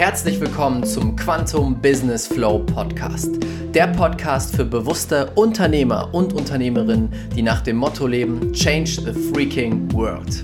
[0.00, 3.32] Herzlich willkommen zum Quantum Business Flow Podcast.
[3.74, 9.92] Der Podcast für bewusste Unternehmer und Unternehmerinnen, die nach dem Motto leben: Change the freaking
[9.92, 10.42] world.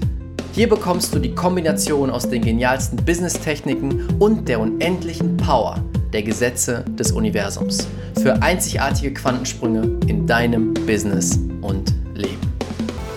[0.53, 5.83] Hier bekommst du die Kombination aus den genialsten Business-Techniken und der unendlichen Power
[6.13, 7.88] der Gesetze des Universums
[8.21, 12.53] für einzigartige Quantensprünge in deinem Business und Leben.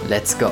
[0.08, 0.52] Let's go!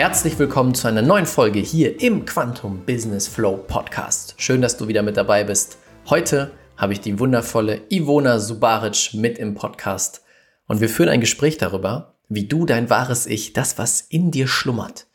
[0.00, 4.34] Herzlich willkommen zu einer neuen Folge hier im Quantum Business Flow Podcast.
[4.38, 5.76] Schön, dass du wieder mit dabei bist.
[6.08, 10.22] Heute habe ich die wundervolle Ivona Subaric mit im Podcast
[10.66, 14.48] und wir führen ein Gespräch darüber, wie du dein wahres Ich, das was in dir
[14.48, 15.06] schlummert,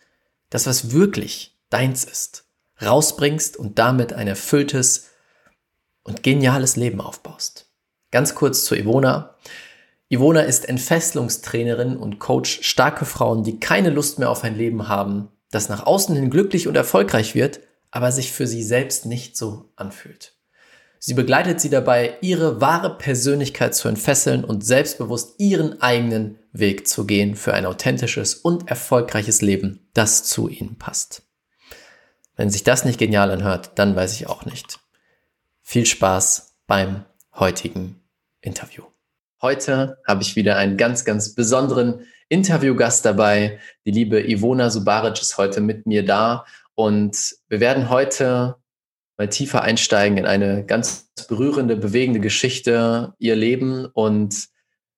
[0.52, 2.48] das was wirklich deins ist,
[2.80, 5.09] rausbringst und damit ein erfülltes
[6.04, 7.72] und geniales Leben aufbaust.
[8.12, 9.34] Ganz kurz zu Ivona.
[10.16, 15.28] Ivona ist Entfesselungstrainerin und Coach starke Frauen, die keine Lust mehr auf ein Leben haben,
[15.52, 17.60] das nach außen hin glücklich und erfolgreich wird,
[17.92, 20.34] aber sich für sie selbst nicht so anfühlt.
[21.00, 27.06] Sie begleitet sie dabei, ihre wahre Persönlichkeit zu entfesseln und selbstbewusst ihren eigenen Weg zu
[27.06, 31.23] gehen für ein authentisches und erfolgreiches Leben, das zu ihnen passt.
[32.38, 34.80] Wenn sich das nicht genial anhört, dann weiß ich auch nicht.
[35.61, 38.02] Viel Spaß beim heutigen
[38.39, 38.84] Interview.
[39.46, 43.60] Heute habe ich wieder einen ganz, ganz besonderen Interviewgast dabei.
[43.86, 48.56] Die liebe Ivona Subaric ist heute mit mir da und wir werden heute
[49.20, 53.86] mal tiefer einsteigen in eine ganz berührende, bewegende Geschichte, ihr Leben.
[53.86, 54.48] Und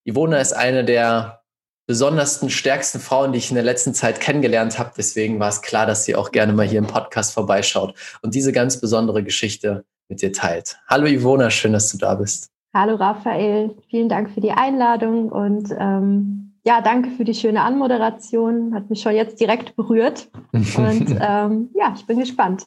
[0.06, 1.44] Ivona ist eine der
[1.86, 4.94] besondersten, stärksten Frauen, die ich in der letzten Zeit kennengelernt habe.
[4.96, 8.54] Deswegen war es klar, dass sie auch gerne mal hier im Podcast vorbeischaut und diese
[8.54, 10.78] ganz besondere Geschichte mit dir teilt.
[10.88, 12.50] Hallo Ivona, schön, dass du da bist.
[12.80, 18.76] Hallo Raphael, vielen Dank für die Einladung und ähm, ja, danke für die schöne Anmoderation.
[18.76, 20.30] Hat mich schon jetzt direkt berührt.
[20.52, 20.70] Und
[21.20, 22.66] ähm, ja, ich bin gespannt.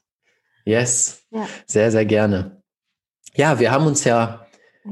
[0.65, 1.47] Yes, ja.
[1.65, 2.61] sehr, sehr gerne.
[3.37, 4.47] Ja, wir haben uns ja,
[4.85, 4.91] ja,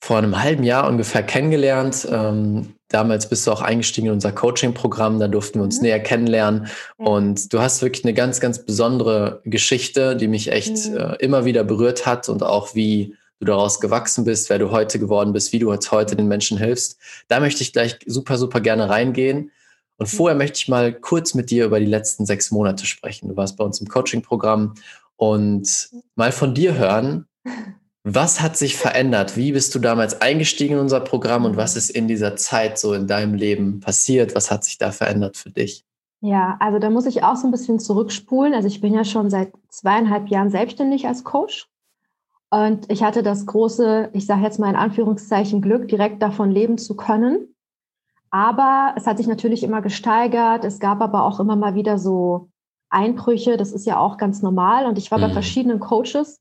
[0.00, 2.08] vor einem halben Jahr ungefähr kennengelernt.
[2.10, 5.84] Ähm, damals bist du auch eingestiegen in unser Coaching-Programm, da durften wir uns mhm.
[5.84, 6.66] näher kennenlernen.
[6.98, 7.06] Ja.
[7.06, 10.96] Und du hast wirklich eine ganz, ganz besondere Geschichte, die mich echt mhm.
[10.96, 14.98] äh, immer wieder berührt hat und auch wie du daraus gewachsen bist, wer du heute
[14.98, 16.98] geworden bist, wie du jetzt heute den Menschen hilfst.
[17.28, 19.50] Da möchte ich gleich super, super gerne reingehen.
[19.96, 20.16] Und mhm.
[20.16, 23.28] vorher möchte ich mal kurz mit dir über die letzten sechs Monate sprechen.
[23.28, 24.74] Du warst bei uns im Coaching-Programm
[25.16, 27.26] und mal von dir hören,
[28.04, 29.36] was hat sich verändert?
[29.36, 32.94] Wie bist du damals eingestiegen in unser Programm und was ist in dieser Zeit so
[32.94, 34.34] in deinem Leben passiert?
[34.34, 35.84] Was hat sich da verändert für dich?
[36.22, 38.54] Ja, also da muss ich auch so ein bisschen zurückspulen.
[38.54, 41.66] Also ich bin ja schon seit zweieinhalb Jahren selbstständig als Coach
[42.50, 46.78] und ich hatte das große, ich sage jetzt mal in Anführungszeichen Glück, direkt davon leben
[46.78, 47.54] zu können.
[48.30, 50.64] Aber es hat sich natürlich immer gesteigert.
[50.64, 52.48] Es gab aber auch immer mal wieder so
[52.88, 53.56] Einbrüche.
[53.56, 54.86] Das ist ja auch ganz normal.
[54.86, 55.22] Und ich war mhm.
[55.22, 56.40] bei verschiedenen Coaches.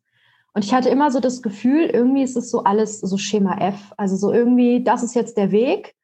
[0.54, 3.94] Und ich hatte immer so das Gefühl, irgendwie ist es so alles so Schema F.
[3.98, 5.96] Also so irgendwie, das ist jetzt der Weg.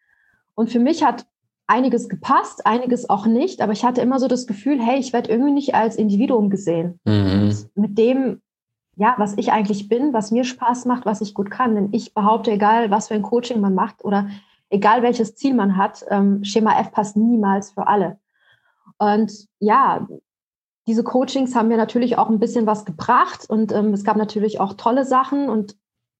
[0.53, 1.25] Und für mich hat
[1.65, 3.61] einiges gepasst, einiges auch nicht.
[3.61, 6.99] Aber ich hatte immer so das Gefühl, hey, ich werde irgendwie nicht als Individuum gesehen.
[7.05, 7.55] Mhm.
[7.73, 8.41] Mit dem,
[8.95, 11.75] ja, was ich eigentlich bin, was mir Spaß macht, was ich gut kann.
[11.75, 14.27] Denn ich behaupte, egal was für ein Coaching man macht oder
[14.69, 18.19] egal welches Ziel man hat, ähm, Schema F passt niemals für alle.
[18.97, 20.07] Und ja,
[20.87, 24.59] diese Coachings haben mir natürlich auch ein bisschen was gebracht und ähm, es gab natürlich
[24.59, 25.75] auch tolle Sachen und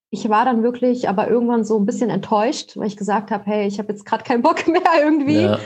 [0.10, 3.68] ich war dann wirklich aber irgendwann so ein bisschen enttäuscht, weil ich gesagt habe, hey,
[3.68, 5.44] ich habe jetzt gerade keinen Bock mehr irgendwie.
[5.44, 5.60] Ja.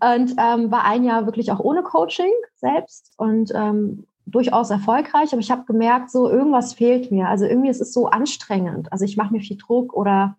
[0.00, 5.40] Und ähm, war ein Jahr wirklich auch ohne Coaching selbst und ähm, durchaus erfolgreich, aber
[5.40, 7.28] ich habe gemerkt, so irgendwas fehlt mir.
[7.28, 8.92] Also irgendwie ist es so anstrengend.
[8.92, 10.36] Also ich mache mir viel Druck oder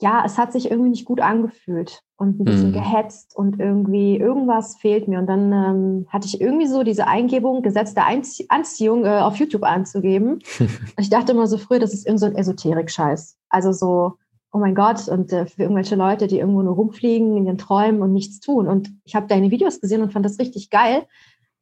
[0.00, 2.74] ja, es hat sich irgendwie nicht gut angefühlt und ein bisschen mhm.
[2.74, 5.18] gehetzt und irgendwie irgendwas fehlt mir.
[5.20, 9.36] Und dann ähm, hatte ich irgendwie so diese Eingebung, Gesetz der Einzie Anziehung äh, auf
[9.36, 10.40] YouTube anzugeben.
[10.98, 13.38] ich dachte immer so früher, das ist irgend so ein Esoterik-Scheiß.
[13.48, 14.14] Also so,
[14.52, 18.02] oh mein Gott, und äh, für irgendwelche Leute, die irgendwo nur rumfliegen in ihren Träumen
[18.02, 18.66] und nichts tun.
[18.66, 21.06] Und ich habe deine Videos gesehen und fand das richtig geil,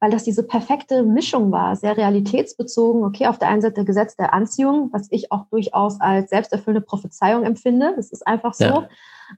[0.03, 3.05] weil das diese perfekte Mischung war, sehr realitätsbezogen.
[3.05, 7.45] Okay, auf der einen Seite Gesetz der Anziehung, was ich auch durchaus als selbsterfüllende Prophezeiung
[7.45, 7.93] empfinde.
[7.95, 8.65] Das ist einfach so.
[8.65, 8.89] Ja.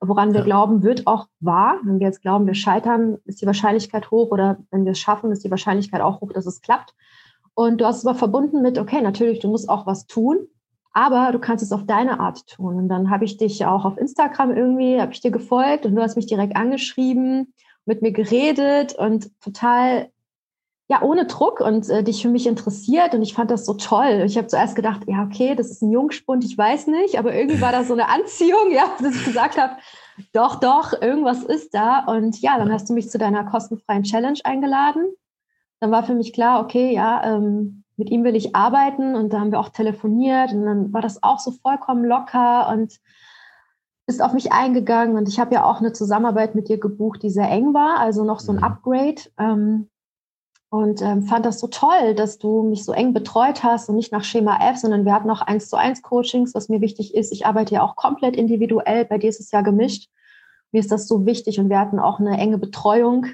[0.02, 0.44] Woran wir ja.
[0.44, 1.78] glauben, wird auch wahr.
[1.84, 5.32] Wenn wir jetzt glauben, wir scheitern, ist die Wahrscheinlichkeit hoch oder wenn wir es schaffen,
[5.32, 6.96] ist die Wahrscheinlichkeit auch hoch, dass es klappt.
[7.54, 10.48] Und du hast es aber verbunden mit, okay, natürlich, du musst auch was tun,
[10.94, 12.76] aber du kannst es auf deine Art tun.
[12.76, 16.02] Und dann habe ich dich auch auf Instagram irgendwie, habe ich dir gefolgt und du
[16.02, 17.54] hast mich direkt angeschrieben,
[17.86, 20.10] mit mir geredet und total
[20.88, 24.22] ja, ohne Druck und äh, dich für mich interessiert und ich fand das so toll.
[24.26, 27.60] Ich habe zuerst gedacht, ja, okay, das ist ein Jungspund, ich weiß nicht, aber irgendwie
[27.60, 29.78] war da so eine Anziehung, ja, dass ich gesagt habe,
[30.32, 32.06] doch, doch, irgendwas ist da.
[32.06, 35.06] Und ja, dann hast du mich zu deiner kostenfreien Challenge eingeladen.
[35.80, 39.40] Dann war für mich klar, okay, ja, ähm, mit ihm will ich arbeiten und da
[39.40, 43.00] haben wir auch telefoniert und dann war das auch so vollkommen locker und
[44.06, 47.30] ist auf mich eingegangen und ich habe ja auch eine Zusammenarbeit mit dir gebucht, die
[47.30, 48.64] sehr eng war, also noch so ein mhm.
[48.64, 49.22] Upgrade.
[49.40, 49.90] Ähm,
[50.70, 54.12] und ähm, fand das so toll, dass du mich so eng betreut hast und nicht
[54.12, 57.32] nach Schema F, sondern wir hatten auch eins zu eins Coachings, was mir wichtig ist.
[57.32, 59.06] Ich arbeite ja auch komplett individuell.
[59.06, 60.10] Bei dir ist es ja gemischt.
[60.72, 63.28] Mir ist das so wichtig und wir hatten auch eine enge Betreuung.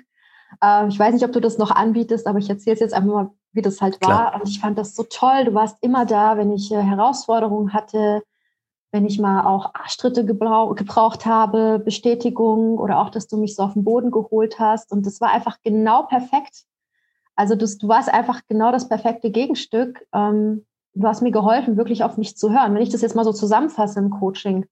[0.64, 3.12] Äh, ich weiß nicht, ob du das noch anbietest, aber ich erzähle es jetzt einfach
[3.12, 4.30] mal, wie das halt war.
[4.30, 4.42] Klar.
[4.42, 5.46] Und ich fand das so toll.
[5.46, 8.22] Du warst immer da, wenn ich äh, Herausforderungen hatte,
[8.92, 13.64] wenn ich mal auch Arschtritte gebrauch, gebraucht habe, Bestätigung oder auch, dass du mich so
[13.64, 14.92] auf den Boden geholt hast.
[14.92, 16.66] Und das war einfach genau perfekt.
[17.42, 20.06] Also das, du warst einfach genau das perfekte Gegenstück.
[20.14, 22.76] Ähm, du hast mir geholfen, wirklich auf mich zu hören.
[22.76, 24.68] Wenn ich das jetzt mal so zusammenfasse im Coaching,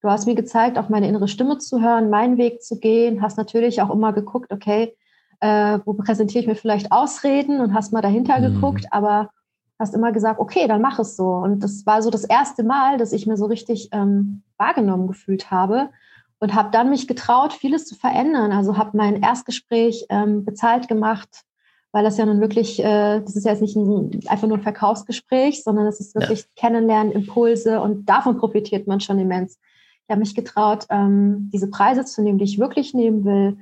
[0.00, 3.38] du hast mir gezeigt, auf meine innere Stimme zu hören, meinen Weg zu gehen, hast
[3.38, 4.96] natürlich auch immer geguckt, okay,
[5.38, 8.54] äh, wo präsentiere ich mir vielleicht Ausreden und hast mal dahinter mhm.
[8.54, 9.30] geguckt, aber
[9.78, 11.28] hast immer gesagt, okay, dann mach es so.
[11.28, 15.52] Und das war so das erste Mal, dass ich mir so richtig ähm, wahrgenommen gefühlt
[15.52, 15.90] habe
[16.40, 18.50] und habe dann mich getraut, vieles zu verändern.
[18.50, 21.44] Also habe mein Erstgespräch ähm, bezahlt gemacht,
[21.92, 24.62] weil das ja nun wirklich, äh, das ist ja jetzt nicht ein, einfach nur ein
[24.62, 26.46] Verkaufsgespräch, sondern es ist wirklich ja.
[26.56, 29.58] Kennenlernen, Impulse und davon profitiert man schon immens.
[30.04, 33.58] Ich habe mich getraut, ähm, diese Preise zu nehmen, die ich wirklich nehmen will,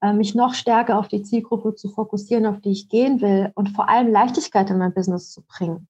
[0.00, 3.68] äh, mich noch stärker auf die Zielgruppe zu fokussieren, auf die ich gehen will und
[3.70, 5.86] vor allem Leichtigkeit in mein Business zu bringen.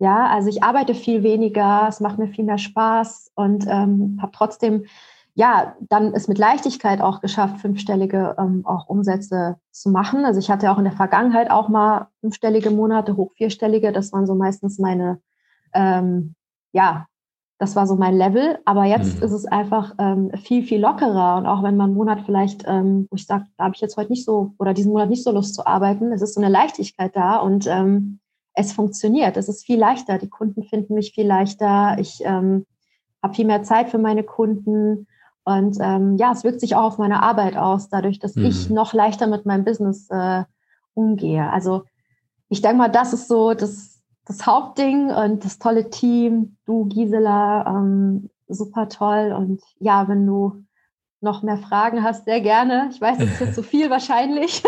[0.00, 4.32] Ja, also ich arbeite viel weniger, es macht mir viel mehr Spaß und ähm, habe
[4.32, 4.84] trotzdem,
[5.38, 10.24] ja, dann es mit Leichtigkeit auch geschafft, fünfstellige ähm, auch Umsätze zu machen.
[10.24, 13.92] Also ich hatte auch in der Vergangenheit auch mal fünfstellige Monate, hoch vierstellige.
[13.92, 15.20] Das waren so meistens meine,
[15.72, 16.34] ähm,
[16.72, 17.06] ja,
[17.58, 18.58] das war so mein Level.
[18.64, 19.22] Aber jetzt mhm.
[19.22, 21.36] ist es einfach ähm, viel, viel lockerer.
[21.36, 23.96] Und auch wenn man einen Monat vielleicht, ähm, wo ich sage, da habe ich jetzt
[23.96, 26.50] heute nicht so oder diesen Monat nicht so Lust zu arbeiten, es ist so eine
[26.50, 28.18] Leichtigkeit da und ähm,
[28.54, 29.36] es funktioniert.
[29.36, 30.18] Es ist viel leichter.
[30.18, 31.96] Die Kunden finden mich viel leichter.
[32.00, 32.66] Ich ähm,
[33.22, 35.06] habe viel mehr Zeit für meine Kunden.
[35.48, 38.44] Und ähm, ja, es wirkt sich auch auf meine Arbeit aus, dadurch, dass mhm.
[38.44, 40.44] ich noch leichter mit meinem Business äh,
[40.94, 41.50] umgehe.
[41.50, 41.84] Also
[42.48, 43.98] ich denke mal, das ist so das
[44.28, 46.56] das Hauptding und das tolle Team.
[46.66, 49.34] Du, Gisela, ähm, super toll.
[49.36, 50.64] Und ja, wenn du
[51.20, 52.90] noch mehr Fragen hast, sehr gerne.
[52.92, 54.62] Ich weiß, es ist jetzt zu viel wahrscheinlich,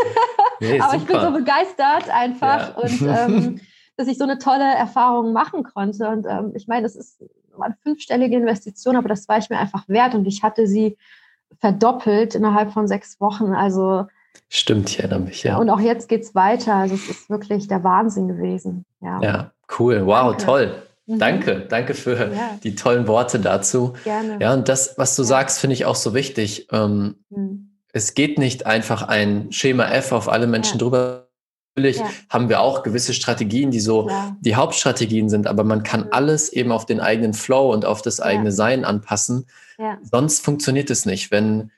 [0.61, 1.03] nee, aber super.
[1.03, 2.83] ich bin so begeistert einfach ja.
[2.83, 3.61] und ähm,
[3.97, 6.09] dass ich so eine tolle Erfahrung machen konnte.
[6.09, 7.23] Und ähm, ich meine, das ist
[7.58, 10.97] eine fünfstellige Investition, aber das war ich mir einfach wert und ich hatte sie
[11.58, 13.52] verdoppelt innerhalb von sechs Wochen.
[13.52, 14.06] Also
[14.49, 15.58] Stimmt, ich erinnere mich, ja.
[15.58, 16.75] Und auch jetzt geht es weiter.
[16.75, 18.85] Also es ist wirklich der Wahnsinn gewesen.
[19.00, 20.06] Ja, ja cool.
[20.06, 20.44] Wow, danke.
[20.44, 20.82] toll.
[21.06, 21.19] Mhm.
[21.19, 22.58] Danke, danke für ja.
[22.62, 23.94] die tollen Worte dazu.
[24.05, 24.38] Gerne.
[24.41, 26.69] Ja, und das, was du sagst, finde ich auch so wichtig.
[26.73, 27.70] Ähm, mhm.
[27.93, 30.79] Es geht nicht einfach ein Schema F auf alle Menschen ja.
[30.79, 31.30] drüber.
[31.77, 32.11] Natürlich ja.
[32.29, 36.09] haben wir auch gewisse Strategien, die so die Hauptstrategien sind, aber man kann mhm.
[36.13, 39.47] alles eben auf den eigenen Flow und auf das eigene Sein anpassen.
[40.03, 41.31] Sonst funktioniert es nicht.
[41.31, 41.71] Wenn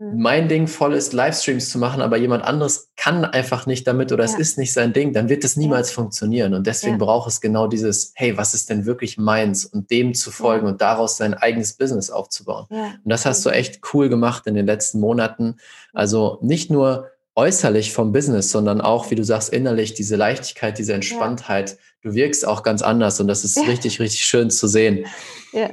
[0.00, 0.22] Mhm.
[0.22, 4.24] mein Ding voll ist, Livestreams zu machen, aber jemand anderes kann einfach nicht damit oder
[4.24, 4.30] ja.
[4.30, 5.94] es ist nicht sein Ding, dann wird es niemals ja.
[5.96, 6.54] funktionieren.
[6.54, 7.04] Und deswegen ja.
[7.04, 10.80] braucht es genau dieses, hey, was ist denn wirklich meins und dem zu folgen und
[10.80, 12.66] daraus sein eigenes Business aufzubauen.
[12.70, 15.56] Und das hast du echt cool gemacht in den letzten Monaten.
[15.92, 20.92] Also nicht nur äußerlich vom Business, sondern auch, wie du sagst, innerlich diese Leichtigkeit, diese
[20.92, 21.78] Entspanntheit.
[22.02, 25.06] Du wirkst auch ganz anders und das ist richtig, richtig schön zu sehen.
[25.52, 25.70] Ja,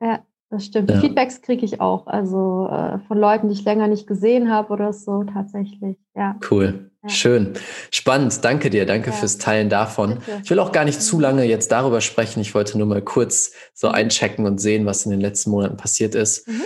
[0.00, 0.24] ja.
[0.48, 0.90] Das stimmt.
[0.90, 1.00] Ja.
[1.00, 4.92] Feedbacks kriege ich auch, also äh, von Leuten, die ich länger nicht gesehen habe oder
[4.92, 5.96] so, tatsächlich.
[6.14, 6.38] Ja.
[6.50, 6.90] Cool.
[7.02, 7.08] Ja.
[7.08, 7.54] Schön.
[7.90, 8.44] Spannend.
[8.44, 8.84] Danke dir.
[8.84, 9.16] Danke ja.
[9.16, 10.16] fürs Teilen davon.
[10.16, 10.42] Bitte.
[10.44, 12.40] Ich will auch gar nicht zu lange jetzt darüber sprechen.
[12.40, 13.94] Ich wollte nur mal kurz so mhm.
[13.94, 16.46] einchecken und sehen, was in den letzten Monaten passiert ist.
[16.46, 16.62] Mhm.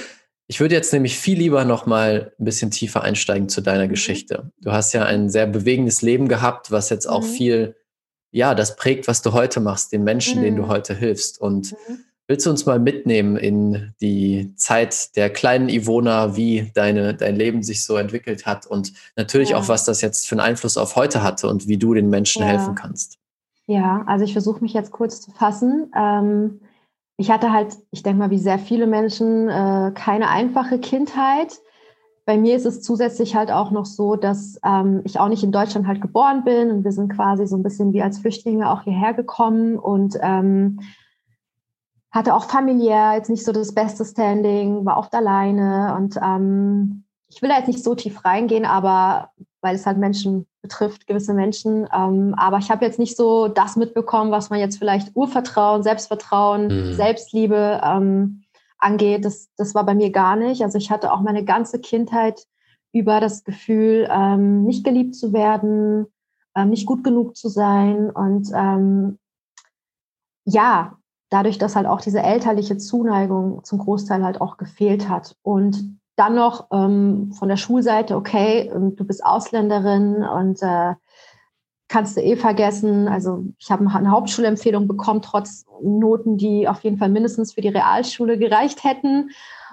[0.48, 3.90] Ich würde jetzt nämlich viel lieber noch mal ein bisschen tiefer einsteigen zu deiner mhm.
[3.90, 4.52] Geschichte.
[4.60, 7.28] Du hast ja ein sehr bewegendes Leben gehabt, was jetzt auch mhm.
[7.28, 7.76] viel,
[8.30, 10.68] ja, das prägt, was du heute machst, den Menschen, denen du mhm.
[10.68, 11.40] heute hilfst.
[11.40, 12.04] Und mhm.
[12.28, 17.62] Willst du uns mal mitnehmen in die Zeit der kleinen Ivona, wie deine, dein Leben
[17.62, 19.58] sich so entwickelt hat und natürlich ja.
[19.58, 22.42] auch, was das jetzt für einen Einfluss auf heute hatte und wie du den Menschen
[22.42, 22.48] ja.
[22.48, 23.18] helfen kannst?
[23.68, 25.92] Ja, also ich versuche mich jetzt kurz zu fassen.
[25.96, 26.60] Ähm,
[27.16, 31.58] ich hatte halt, ich denke mal, wie sehr viele Menschen, äh, keine einfache Kindheit.
[32.26, 35.52] Bei mir ist es zusätzlich halt auch noch so, dass ähm, ich auch nicht in
[35.52, 38.82] Deutschland halt geboren bin und wir sind quasi so ein bisschen wie als Flüchtlinge auch
[38.82, 40.80] hierher gekommen und ähm,
[42.10, 47.40] hatte auch familiär jetzt nicht so das beste Standing, war oft alleine und ähm, ich
[47.42, 49.30] will da jetzt nicht so tief reingehen, aber
[49.66, 51.88] weil es halt Menschen betrifft, gewisse Menschen.
[51.92, 56.68] Ähm, aber ich habe jetzt nicht so das mitbekommen, was man jetzt vielleicht Urvertrauen, Selbstvertrauen,
[56.68, 56.94] mhm.
[56.94, 58.44] Selbstliebe ähm,
[58.78, 59.24] angeht.
[59.24, 60.62] Das, das war bei mir gar nicht.
[60.62, 62.46] Also ich hatte auch meine ganze Kindheit
[62.92, 66.06] über das Gefühl, ähm, nicht geliebt zu werden,
[66.54, 68.08] ähm, nicht gut genug zu sein.
[68.08, 69.18] Und ähm,
[70.44, 70.96] ja,
[71.28, 75.34] dadurch, dass halt auch diese elterliche Zuneigung zum Großteil halt auch gefehlt hat.
[75.42, 80.94] Und dann noch ähm, von der Schulseite, okay, ähm, du bist Ausländerin und äh,
[81.88, 83.06] kannst du eh vergessen.
[83.06, 87.68] Also ich habe eine Hauptschulempfehlung bekommen, trotz Noten, die auf jeden Fall mindestens für die
[87.68, 89.30] Realschule gereicht hätten.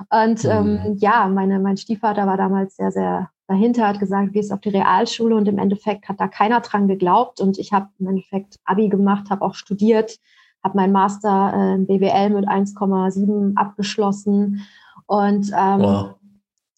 [0.09, 0.97] Und ähm, mhm.
[0.97, 5.35] ja, meine, mein Stiefvater war damals sehr, sehr dahinter, hat gesagt, gehst auf die Realschule
[5.35, 7.39] und im Endeffekt hat da keiner dran geglaubt.
[7.39, 10.19] Und ich habe im Endeffekt Abi gemacht, habe auch studiert,
[10.63, 14.65] habe meinen Master äh, BWL mit 1,7 abgeschlossen.
[15.07, 16.15] Und ähm, wow.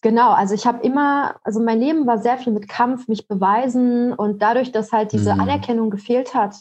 [0.06, 4.12] Genau, also ich habe immer, also mein Leben war sehr viel mit Kampf, mich beweisen
[4.12, 5.40] und dadurch, dass halt diese mhm.
[5.40, 6.54] Anerkennung gefehlt hat,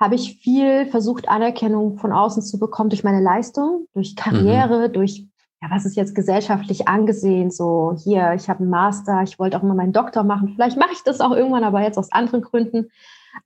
[0.00, 4.92] habe ich viel versucht, Anerkennung von außen zu bekommen durch meine Leistung, durch Karriere, mhm.
[4.92, 5.24] durch,
[5.62, 9.62] ja, was ist jetzt gesellschaftlich angesehen, so hier, ich habe einen Master, ich wollte auch
[9.62, 12.90] immer meinen Doktor machen, vielleicht mache ich das auch irgendwann, aber jetzt aus anderen Gründen.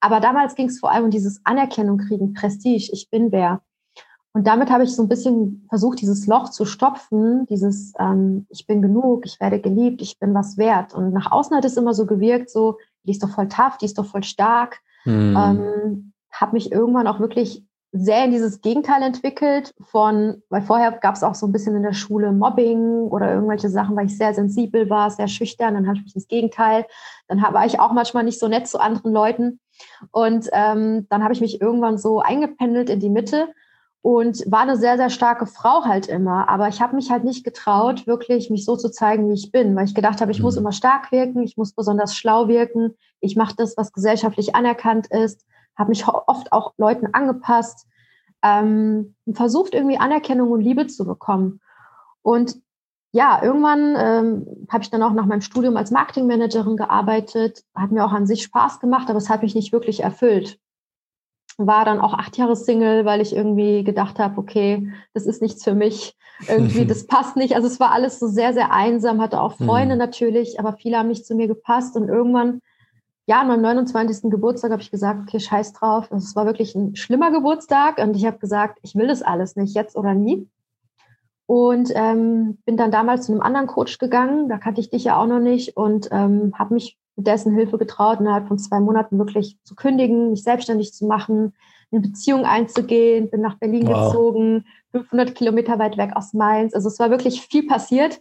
[0.00, 3.60] Aber damals ging es vor allem um dieses Anerkennung kriegen, Prestige, ich bin wer.
[4.38, 8.68] Und damit habe ich so ein bisschen versucht, dieses Loch zu stopfen, dieses ähm, ich
[8.68, 10.94] bin genug, ich werde geliebt, ich bin was wert.
[10.94, 13.86] Und nach außen hat es immer so gewirkt, so, die ist doch voll tough, die
[13.86, 14.78] ist doch voll stark.
[15.04, 15.36] Mhm.
[15.36, 21.16] Ähm, habe mich irgendwann auch wirklich sehr in dieses Gegenteil entwickelt von, weil vorher gab
[21.16, 24.34] es auch so ein bisschen in der Schule Mobbing oder irgendwelche Sachen, weil ich sehr
[24.34, 26.86] sensibel war, sehr schüchtern, dann hatte ich das Gegenteil.
[27.26, 29.58] Dann war ich auch manchmal nicht so nett zu anderen Leuten.
[30.12, 33.48] Und ähm, dann habe ich mich irgendwann so eingependelt in die Mitte
[34.02, 36.48] und war eine sehr, sehr starke Frau halt immer.
[36.48, 39.74] Aber ich habe mich halt nicht getraut, wirklich mich so zu zeigen, wie ich bin,
[39.74, 40.44] weil ich gedacht habe, ich mhm.
[40.44, 45.08] muss immer stark wirken, ich muss besonders schlau wirken, ich mache das, was gesellschaftlich anerkannt
[45.08, 45.44] ist,
[45.76, 47.86] habe mich oft auch Leuten angepasst
[48.42, 51.60] ähm, und versucht, irgendwie Anerkennung und Liebe zu bekommen.
[52.22, 52.56] Und
[53.10, 58.04] ja, irgendwann ähm, habe ich dann auch nach meinem Studium als Marketingmanagerin gearbeitet, hat mir
[58.04, 60.58] auch an sich Spaß gemacht, aber es hat mich nicht wirklich erfüllt
[61.58, 65.64] war dann auch acht Jahre Single, weil ich irgendwie gedacht habe, okay, das ist nichts
[65.64, 66.16] für mich.
[66.46, 67.56] Irgendwie, das passt nicht.
[67.56, 69.98] Also es war alles so sehr, sehr einsam, hatte auch Freunde mhm.
[69.98, 71.96] natürlich, aber viele haben nicht zu mir gepasst.
[71.96, 72.62] Und irgendwann,
[73.26, 74.30] ja, an meinem 29.
[74.30, 76.10] Geburtstag habe ich gesagt, okay, scheiß drauf.
[76.12, 79.74] Es war wirklich ein schlimmer Geburtstag und ich habe gesagt, ich will das alles nicht,
[79.74, 80.48] jetzt oder nie.
[81.46, 85.20] Und ähm, bin dann damals zu einem anderen Coach gegangen, da kannte ich dich ja
[85.20, 89.58] auch noch nicht und ähm, habe mich dessen Hilfe getraut, innerhalb von zwei Monaten wirklich
[89.64, 91.54] zu kündigen, mich selbstständig zu machen,
[91.90, 94.12] eine Beziehung einzugehen, bin nach Berlin wow.
[94.12, 96.74] gezogen, 500 Kilometer weit weg aus Mainz.
[96.74, 98.20] Also es war wirklich viel passiert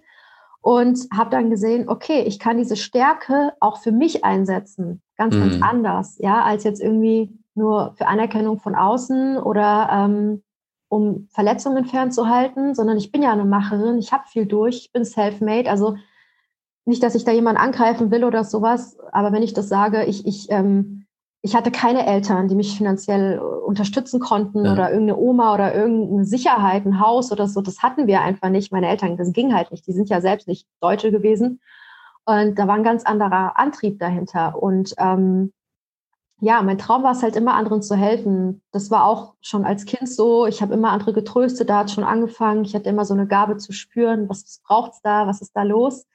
[0.61, 5.39] und habe dann gesehen, okay, ich kann diese Stärke auch für mich einsetzen, ganz, mhm.
[5.41, 10.43] ganz anders, ja, als jetzt irgendwie nur für Anerkennung von außen oder ähm,
[10.89, 15.03] um Verletzungen fernzuhalten, sondern ich bin ja eine Macherin, ich habe viel durch, ich bin
[15.03, 15.95] self-made, also
[16.87, 20.25] nicht, dass ich da jemanden angreifen will oder sowas, aber wenn ich das sage, ich,
[20.25, 21.05] ich, ähm,
[21.41, 24.73] ich hatte keine Eltern, die mich finanziell äh, unterstützen konnten ja.
[24.73, 27.61] oder irgendeine Oma oder irgendeine Sicherheit, ein Haus oder so.
[27.61, 28.71] Das hatten wir einfach nicht.
[28.71, 29.85] Meine Eltern, das ging halt nicht.
[29.85, 31.61] Die sind ja selbst nicht Deutsche gewesen.
[32.25, 34.61] Und da war ein ganz anderer Antrieb dahinter.
[34.61, 35.53] Und ähm,
[36.39, 38.61] ja, mein Traum war es halt immer, anderen zu helfen.
[38.71, 40.45] Das war auch schon als Kind so.
[40.45, 42.65] Ich habe immer andere getröstet, da hat schon angefangen.
[42.65, 45.63] Ich hatte immer so eine Gabe zu spüren, was braucht es da, was ist da
[45.63, 46.05] los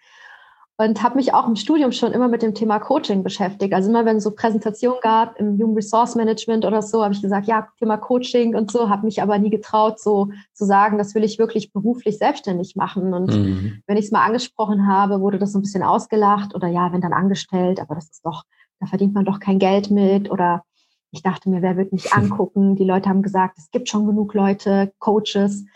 [0.79, 3.75] und habe mich auch im Studium schon immer mit dem Thema Coaching beschäftigt.
[3.75, 7.23] Also immer wenn es so Präsentationen gab im Human Resource Management oder so, habe ich
[7.23, 11.15] gesagt, ja, Thema Coaching und so, habe mich aber nie getraut, so zu sagen, das
[11.15, 13.13] will ich wirklich beruflich selbstständig machen.
[13.13, 13.83] Und mhm.
[13.87, 17.01] wenn ich es mal angesprochen habe, wurde das so ein bisschen ausgelacht oder ja, wenn
[17.01, 18.45] dann angestellt, aber das ist doch,
[18.81, 20.65] da verdient man doch kein Geld mit oder
[21.11, 22.77] ich dachte mir, wer wird mich angucken?
[22.77, 25.67] Die Leute haben gesagt, es gibt schon genug Leute, Coaches.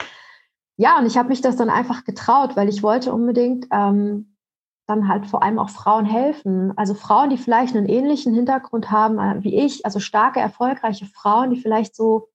[0.79, 4.36] Ja, und ich habe mich das dann einfach getraut, weil ich wollte unbedingt ähm,
[4.87, 6.73] dann halt vor allem auch Frauen helfen.
[6.77, 11.51] Also Frauen, die vielleicht einen ähnlichen Hintergrund haben äh, wie ich, also starke, erfolgreiche Frauen,
[11.51, 12.29] die vielleicht so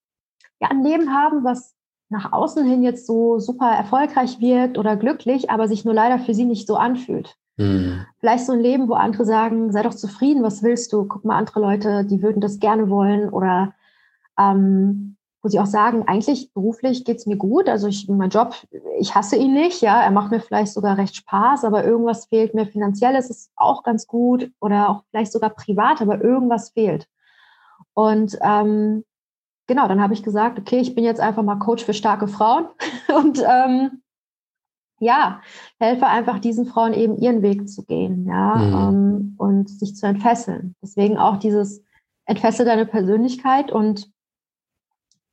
[0.59, 1.75] ja, ein Leben haben, was
[2.09, 6.33] nach außen hin jetzt so super erfolgreich wirkt oder glücklich, aber sich nur leider für
[6.33, 7.37] sie nicht so anfühlt.
[7.55, 8.05] Mhm.
[8.19, 11.05] Vielleicht so ein Leben, wo andere sagen, sei doch zufrieden, was willst du?
[11.05, 13.73] Guck mal, andere Leute, die würden das gerne wollen oder
[14.37, 17.67] ähm, wo sie auch sagen, eigentlich beruflich geht es mir gut.
[17.67, 18.55] Also ich, mein Job,
[18.99, 22.53] ich hasse ihn nicht, ja, er macht mir vielleicht sogar recht Spaß, aber irgendwas fehlt
[22.53, 27.07] mir finanziell, ist es auch ganz gut oder auch vielleicht sogar privat, aber irgendwas fehlt.
[27.93, 29.03] Und ähm,
[29.67, 32.67] genau, dann habe ich gesagt, okay, ich bin jetzt einfach mal Coach für starke Frauen
[33.15, 34.03] und ähm,
[34.99, 35.41] ja,
[35.79, 38.73] helfe einfach diesen Frauen eben ihren Weg zu gehen, ja, mhm.
[38.73, 40.75] ähm, und sich zu entfesseln.
[40.83, 41.83] Deswegen auch dieses
[42.25, 44.10] entfessel deine Persönlichkeit und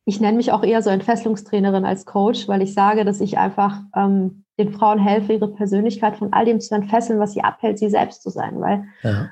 [0.09, 3.79] ich nenne mich auch eher so Entfesselungstrainerin als Coach, weil ich sage, dass ich einfach
[3.95, 7.91] ähm, den Frauen helfe, ihre Persönlichkeit von all dem zu entfesseln, was sie abhält, sie
[7.91, 8.59] selbst zu sein.
[8.59, 9.29] Weil ja.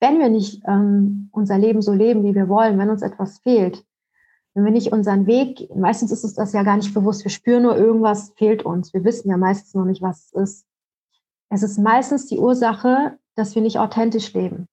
[0.00, 3.84] wenn wir nicht ähm, unser Leben so leben, wie wir wollen, wenn uns etwas fehlt,
[4.54, 7.62] wenn wir nicht unseren Weg, meistens ist uns das ja gar nicht bewusst, wir spüren
[7.62, 8.92] nur, irgendwas fehlt uns.
[8.92, 10.66] Wir wissen ja meistens noch nicht, was es ist.
[11.48, 14.66] Es ist meistens die Ursache, dass wir nicht authentisch leben.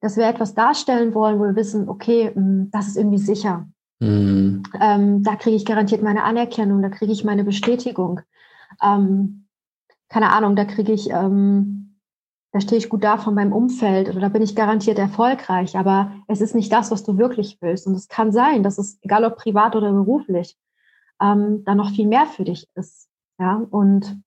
[0.00, 3.66] Dass wir etwas darstellen wollen, wo wir wissen, okay, hm, das ist irgendwie sicher.
[4.00, 4.62] Mhm.
[4.80, 8.20] Ähm, da kriege ich garantiert meine Anerkennung, da kriege ich meine Bestätigung.
[8.82, 9.46] Ähm,
[10.08, 11.86] keine Ahnung, da kriege ich ähm,
[12.56, 16.12] da stehe ich gut da von meinem Umfeld oder da bin ich garantiert erfolgreich, aber
[16.26, 17.86] es ist nicht das, was du wirklich willst.
[17.86, 20.56] Und es kann sein, dass es, egal ob privat oder beruflich,
[21.20, 23.10] ähm, da noch viel mehr für dich ist.
[23.38, 24.22] Ja, und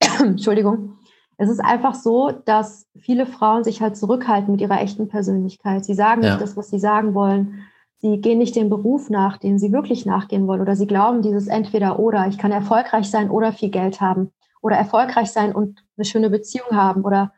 [0.20, 0.96] Entschuldigung,
[1.36, 5.84] es ist einfach so, dass viele Frauen sich halt zurückhalten mit ihrer echten Persönlichkeit.
[5.84, 6.30] Sie sagen ja.
[6.30, 7.66] nicht das, was sie sagen wollen.
[8.02, 10.60] Sie gehen nicht dem Beruf nach, den sie wirklich nachgehen wollen.
[10.62, 12.26] Oder sie glauben dieses entweder oder.
[12.28, 16.70] Ich kann erfolgreich sein oder viel Geld haben oder erfolgreich sein und eine schöne Beziehung
[16.72, 17.32] haben oder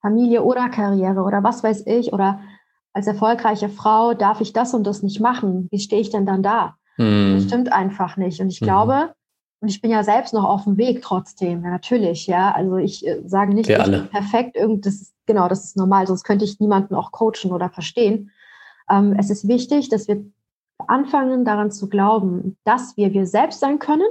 [0.00, 2.40] Familie oder Karriere oder was weiß ich oder
[2.92, 5.66] als erfolgreiche Frau darf ich das und das nicht machen.
[5.70, 6.76] Wie stehe ich denn dann da?
[6.96, 7.34] Mhm.
[7.34, 8.40] Das stimmt einfach nicht.
[8.40, 8.66] Und ich mhm.
[8.66, 9.14] glaube,
[9.60, 12.52] und ich bin ja selbst noch auf dem Weg trotzdem, ja, natürlich, ja.
[12.52, 14.00] Also ich äh, sage nicht, Wir ich alle.
[14.00, 17.50] bin perfekt, irgend, das ist, genau, das ist normal, sonst könnte ich niemanden auch coachen
[17.50, 18.30] oder verstehen.
[18.90, 20.24] Ähm, es ist wichtig, dass wir
[20.78, 24.08] anfangen daran zu glauben, dass wir wir selbst sein können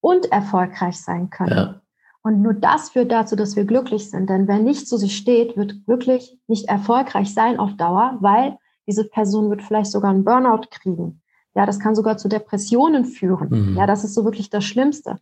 [0.00, 1.56] und erfolgreich sein können.
[1.56, 1.80] Ja.
[2.22, 4.30] Und nur das führt dazu, dass wir glücklich sind.
[4.30, 9.04] Denn wer nicht zu sich steht, wird wirklich nicht erfolgreich sein auf Dauer, weil diese
[9.04, 11.20] Person wird vielleicht sogar einen Burnout kriegen.
[11.54, 13.72] Ja, das kann sogar zu Depressionen führen.
[13.72, 13.76] Mhm.
[13.76, 15.18] Ja, das ist so wirklich das Schlimmste.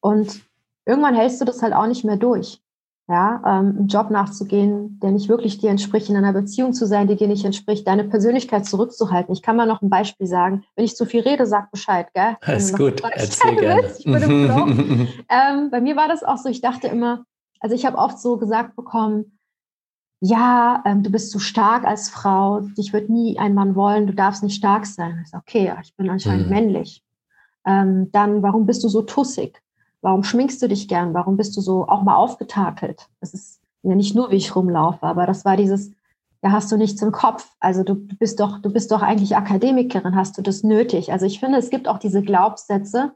[0.00, 0.42] Und
[0.84, 2.60] irgendwann hältst du das halt auch nicht mehr durch
[3.08, 7.06] ja, ähm, einen Job nachzugehen, der nicht wirklich dir entspricht, in einer Beziehung zu sein,
[7.06, 9.32] die dir nicht entspricht, deine Persönlichkeit zurückzuhalten.
[9.32, 10.64] Ich kann mal noch ein Beispiel sagen.
[10.74, 12.36] Wenn ich zu viel rede, sag Bescheid, gell?
[12.56, 13.92] Ist gut, erzähl gerne.
[13.96, 17.24] Ich bin im ähm, bei mir war das auch so, ich dachte immer,
[17.60, 19.38] also ich habe oft so gesagt bekommen,
[20.20, 24.14] ja, ähm, du bist zu stark als Frau, dich wird nie ein Mann wollen, du
[24.14, 25.20] darfst nicht stark sein.
[25.22, 26.52] Ich sage, okay, ich bin anscheinend mhm.
[26.52, 27.02] männlich.
[27.64, 29.60] Ähm, dann, warum bist du so tussig?
[30.06, 31.14] Warum schminkst du dich gern?
[31.14, 33.08] Warum bist du so auch mal aufgetakelt?
[33.20, 35.90] Das ist ja nicht nur, wie ich rumlaufe, aber das war dieses,
[36.44, 37.50] ja, hast du nichts im Kopf.
[37.58, 41.10] Also du bist doch, du bist doch eigentlich Akademikerin, hast du das nötig?
[41.10, 43.14] Also ich finde, es gibt auch diese Glaubenssätze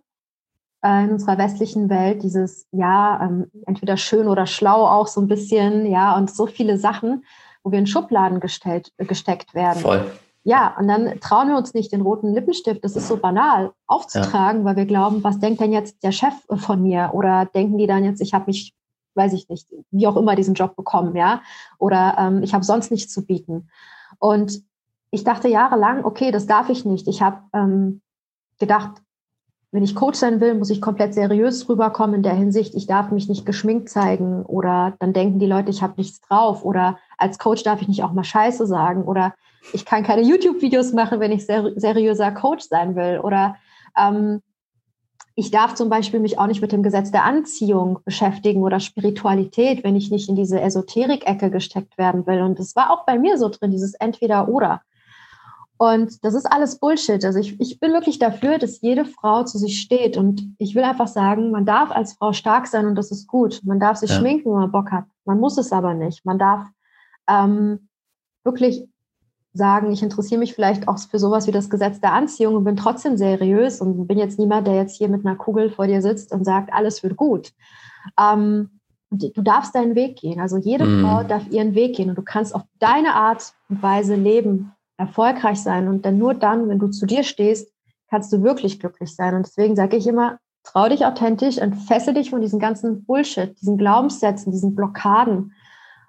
[0.84, 5.28] äh, in unserer westlichen Welt, dieses, ja, ähm, entweder schön oder schlau auch so ein
[5.28, 7.24] bisschen, ja, und so viele Sachen,
[7.62, 9.78] wo wir in Schubladen gestellt, gesteckt werden.
[9.78, 10.10] Voll.
[10.42, 14.60] Ja, und dann trauen wir uns nicht, den roten Lippenstift, das ist so banal, aufzutragen,
[14.60, 14.64] ja.
[14.64, 17.10] weil wir glauben, was denkt denn jetzt der Chef von mir?
[17.12, 18.74] Oder denken die dann jetzt, ich habe mich,
[19.14, 21.42] weiß ich nicht, wie auch immer diesen Job bekommen, ja?
[21.78, 23.68] Oder ähm, ich habe sonst nichts zu bieten.
[24.18, 24.62] Und
[25.10, 27.06] ich dachte jahrelang, okay, das darf ich nicht.
[27.06, 28.00] Ich habe ähm,
[28.58, 29.02] gedacht,
[29.72, 33.10] wenn ich Coach sein will, muss ich komplett seriös rüberkommen in der Hinsicht, ich darf
[33.12, 37.38] mich nicht geschminkt zeigen oder dann denken die Leute, ich habe nichts drauf oder als
[37.38, 39.34] Coach darf ich nicht auch mal Scheiße sagen oder
[39.72, 43.20] ich kann keine YouTube-Videos machen, wenn ich ser seriöser Coach sein will.
[43.22, 43.56] Oder
[43.96, 44.40] ähm,
[45.34, 49.84] ich darf zum Beispiel mich auch nicht mit dem Gesetz der Anziehung beschäftigen oder Spiritualität,
[49.84, 52.42] wenn ich nicht in diese Esoterik-Ecke gesteckt werden will.
[52.42, 54.80] Und das war auch bei mir so drin, dieses Entweder-Oder.
[55.78, 57.24] Und das ist alles Bullshit.
[57.24, 60.18] Also ich, ich bin wirklich dafür, dass jede Frau zu sich steht.
[60.18, 63.60] Und ich will einfach sagen, man darf als Frau stark sein und das ist gut.
[63.64, 64.16] Man darf sich ja.
[64.16, 65.04] schminken, wenn man Bock hat.
[65.24, 66.26] Man muss es aber nicht.
[66.26, 66.66] Man darf
[67.30, 67.88] ähm,
[68.44, 68.84] wirklich
[69.52, 72.76] sagen, ich interessiere mich vielleicht auch für sowas wie das Gesetz der Anziehung und bin
[72.76, 76.32] trotzdem seriös und bin jetzt niemand, der jetzt hier mit einer Kugel vor dir sitzt
[76.32, 77.52] und sagt, alles wird gut.
[78.18, 80.40] Ähm, du darfst deinen Weg gehen.
[80.40, 81.02] Also jede mm.
[81.02, 85.60] Frau darf ihren Weg gehen und du kannst auf deine Art und Weise leben, erfolgreich
[85.60, 85.88] sein.
[85.88, 87.72] Und dann nur dann, wenn du zu dir stehst,
[88.08, 89.34] kannst du wirklich glücklich sein.
[89.34, 93.78] Und deswegen sage ich immer, trau dich authentisch, entfessel dich von diesen ganzen Bullshit, diesen
[93.78, 95.54] Glaubenssätzen, diesen Blockaden.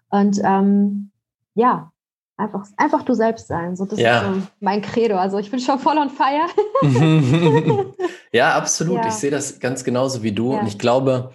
[0.10, 1.11] Und ähm,
[1.56, 1.92] ja,
[2.38, 3.76] einfach, einfach du selbst sein.
[3.76, 4.22] So, das ja.
[4.22, 5.18] ist so mein Credo.
[5.18, 6.48] Also ich bin schon voll on fire.
[8.32, 8.98] ja, absolut.
[8.98, 9.08] Ja.
[9.08, 10.54] Ich sehe das ganz genauso wie du.
[10.54, 10.60] Ja.
[10.60, 11.34] Und ich glaube,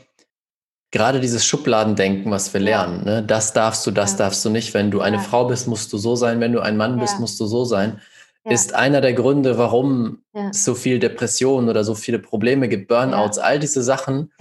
[0.90, 4.74] gerade dieses Schubladendenken, was wir lernen, ne, das darfst du, das darfst du nicht.
[4.74, 6.40] Wenn du eine Frau bist, musst du so sein.
[6.40, 8.00] Wenn du ein Mann bist, musst du so sein
[8.46, 8.52] ja.
[8.52, 10.50] ist einer der Gründe, warum ja.
[10.50, 14.32] es so viel Depressionen oder so viele Probleme gibt, Burnouts, all diese Sachen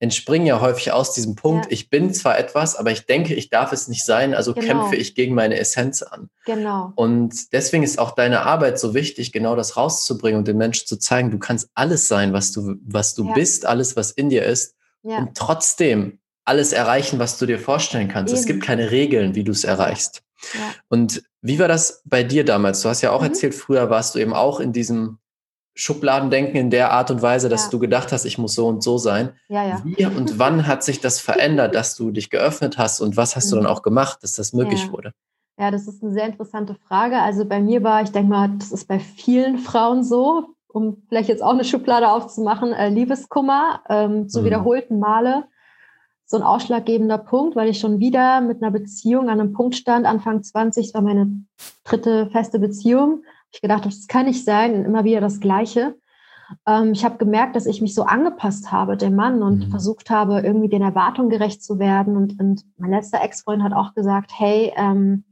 [0.00, 3.72] entspringen ja häufig aus diesem Punkt, ich bin zwar etwas, aber ich denke, ich darf
[3.72, 4.66] es nicht sein, also genau.
[4.66, 6.28] kämpfe ich gegen meine Essenz an.
[6.44, 6.92] Genau.
[6.94, 10.98] Und deswegen ist auch deine Arbeit so wichtig, genau das rauszubringen und den Menschen zu
[10.98, 14.76] zeigen, du kannst alles sein, was du, was du bist, alles, was in dir ist
[15.02, 18.32] und trotzdem alles erreichen, was du dir vorstellen kannst.
[18.32, 18.40] Eben.
[18.40, 20.23] Es gibt keine Regeln, wie du es erreichst.
[20.88, 22.82] Und wie war das bei dir damals?
[22.82, 23.28] Du hast ja auch mhm.
[23.28, 25.18] erzählt, früher warst du eben auch in diesem
[25.76, 27.70] Schubladendenken in der Art und Weise, dass ja.
[27.70, 29.32] du gedacht hast, ich muss so und so sein.
[29.48, 29.82] Ja, ja.
[29.84, 33.46] Wie und wann hat sich das verändert, dass du dich geöffnet hast und was hast
[33.46, 33.50] mhm.
[33.50, 33.70] du dann mhm.
[33.70, 35.12] auch gemacht, dass das möglich wurde?
[35.58, 37.18] Ja, das ist eine sehr interessante Frage.
[37.18, 41.28] Also bei mir war, ich denke mal, das ist bei vielen Frauen so, um vielleicht
[41.28, 44.44] jetzt auch eine Schublade aufzumachen, äh, Liebeskummer ähm, zu mhm.
[44.46, 45.44] wiederholten Male
[46.26, 50.06] so ein ausschlaggebender Punkt, weil ich schon wieder mit einer Beziehung an einem Punkt stand,
[50.06, 51.44] Anfang 20, das war meine
[51.84, 53.22] dritte feste Beziehung.
[53.52, 55.96] Ich gedacht, das kann nicht sein, immer wieder das Gleiche.
[56.66, 59.70] Ähm, ich habe gemerkt, dass ich mich so angepasst habe, dem Mann, und mhm.
[59.70, 62.16] versucht habe, irgendwie den Erwartungen gerecht zu werden.
[62.16, 65.24] Und, und mein letzter Ex-Freund hat auch gesagt, hey, ähm,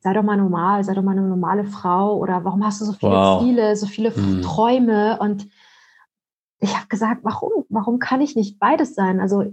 [0.00, 2.92] sei doch mal normal, sei doch mal eine normale Frau oder warum hast du so
[2.92, 3.42] viele wow.
[3.42, 4.42] Ziele, so viele mhm.
[4.42, 5.18] Träume?
[5.20, 5.48] Und
[6.60, 7.64] ich habe gesagt, warum?
[7.68, 9.20] Warum kann ich nicht beides sein?
[9.20, 9.44] Also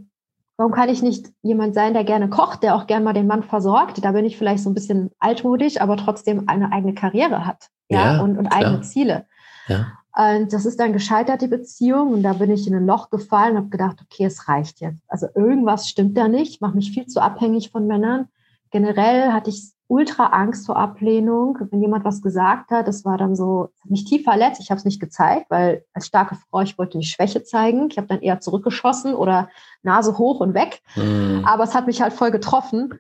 [0.58, 3.44] Warum kann ich nicht jemand sein, der gerne kocht, der auch gerne mal den Mann
[3.44, 4.04] versorgt?
[4.04, 8.16] Da bin ich vielleicht so ein bisschen altmodisch, aber trotzdem eine eigene Karriere hat ja,
[8.16, 9.26] ja und, und eigene Ziele.
[9.68, 9.88] Ja.
[10.16, 12.14] Und das ist dann gescheitert, die Beziehung.
[12.14, 15.04] Und da bin ich in ein Loch gefallen und habe gedacht, okay, es reicht jetzt.
[15.10, 18.30] Also irgendwas stimmt da nicht, mache mich viel zu abhängig von Männern.
[18.72, 21.58] Generell hatte ich ultra Angst vor Ablehnung.
[21.70, 24.62] Wenn jemand was gesagt hat, das war dann so, mich tief verletzt.
[24.62, 27.90] Ich habe es nicht gezeigt, weil als starke Frau, ich wollte nicht Schwäche zeigen.
[27.92, 29.50] Ich habe dann eher zurückgeschossen oder
[29.84, 30.82] Nase hoch und weg.
[30.96, 31.44] Mhm.
[31.46, 32.94] Aber es hat mich halt voll getroffen.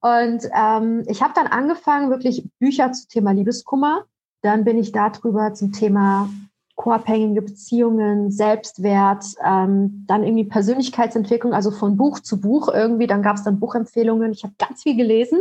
[0.00, 4.04] Und ähm, ich habe dann angefangen, wirklich Bücher zum Thema Liebeskummer.
[4.42, 6.28] Dann bin ich darüber zum Thema
[6.74, 13.06] co-abhängige Beziehungen, Selbstwert, ähm, dann irgendwie Persönlichkeitsentwicklung, also von Buch zu Buch irgendwie.
[13.06, 14.32] Dann gab es dann Buchempfehlungen.
[14.32, 15.38] Ich habe ganz viel gelesen.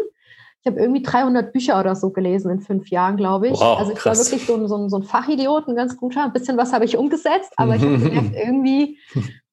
[0.66, 3.54] Ich habe irgendwie 300 Bücher oder so gelesen in fünf Jahren, glaube ich.
[3.54, 4.18] Wow, also ich krass.
[4.18, 6.24] war wirklich so ein, so ein, so ein Fachidiot, ein ganz guter.
[6.24, 8.98] Ein bisschen was habe ich umgesetzt, aber ich habe gemerkt, irgendwie,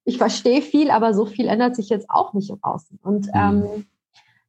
[0.05, 2.99] ich verstehe viel, aber so viel ändert sich jetzt auch nicht im Außen.
[3.03, 3.33] Und mhm.
[3.35, 3.87] ähm,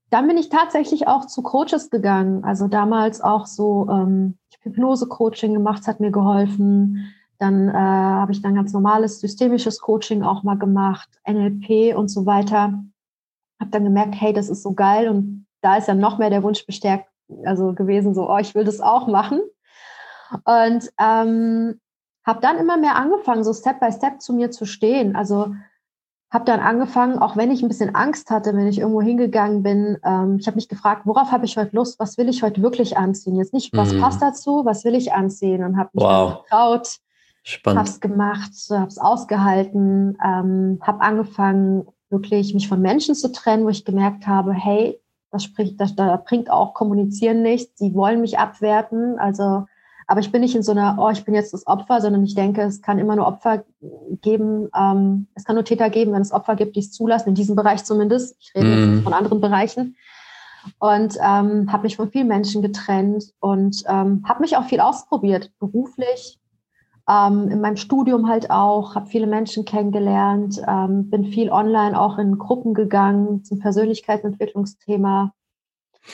[0.09, 2.45] dann bin ich tatsächlich auch zu Coaches gegangen.
[2.45, 7.13] Also damals auch so ähm, Hypnose-Coaching gemacht, hat mir geholfen.
[7.39, 12.25] Dann äh, habe ich dann ganz normales systemisches Coaching auch mal gemacht, NLP und so
[12.25, 12.81] weiter.
[13.59, 16.43] Habe dann gemerkt, hey, das ist so geil und da ist ja noch mehr der
[16.43, 17.09] Wunsch bestärkt,
[17.45, 19.41] also gewesen, so, oh, ich will das auch machen.
[20.45, 21.79] Und ähm,
[22.25, 25.15] habe dann immer mehr angefangen, so Step by Step zu mir zu stehen.
[25.15, 25.53] Also
[26.31, 29.99] habe dann angefangen, auch wenn ich ein bisschen Angst hatte, wenn ich irgendwo hingegangen bin,
[30.03, 32.97] ähm, ich habe mich gefragt, worauf habe ich heute Lust, was will ich heute wirklich
[32.97, 33.35] anziehen?
[33.35, 33.99] Jetzt nicht, was mm.
[33.99, 35.63] passt dazu, was will ich anziehen?
[35.63, 36.41] Und habe mich wow.
[36.43, 36.97] getraut,
[37.67, 43.65] habe es gemacht, habe es ausgehalten, ähm, habe angefangen, wirklich mich von Menschen zu trennen,
[43.65, 44.99] wo ich gemerkt habe, hey,
[45.33, 47.79] das spricht, das, da bringt auch Kommunizieren nichts.
[47.79, 49.17] Sie wollen mich abwerten.
[49.17, 49.65] Also,
[50.05, 52.35] aber ich bin nicht in so einer, oh, ich bin jetzt das Opfer, sondern ich
[52.35, 53.63] denke, es kann immer nur Opfer
[54.21, 54.69] geben.
[54.77, 57.55] Ähm, es kann nur Täter geben, wenn es Opfer gibt, die es zulassen, in diesem
[57.55, 58.37] Bereich zumindest.
[58.39, 58.93] Ich rede mm.
[58.93, 59.95] jetzt von anderen Bereichen.
[60.79, 65.51] Und ähm, habe mich von vielen Menschen getrennt und ähm, habe mich auch viel ausprobiert,
[65.59, 66.39] beruflich,
[67.09, 72.17] ähm, in meinem Studium halt auch, habe viele Menschen kennengelernt, ähm, bin viel online auch
[72.17, 75.33] in Gruppen gegangen zum Persönlichkeitsentwicklungsthema.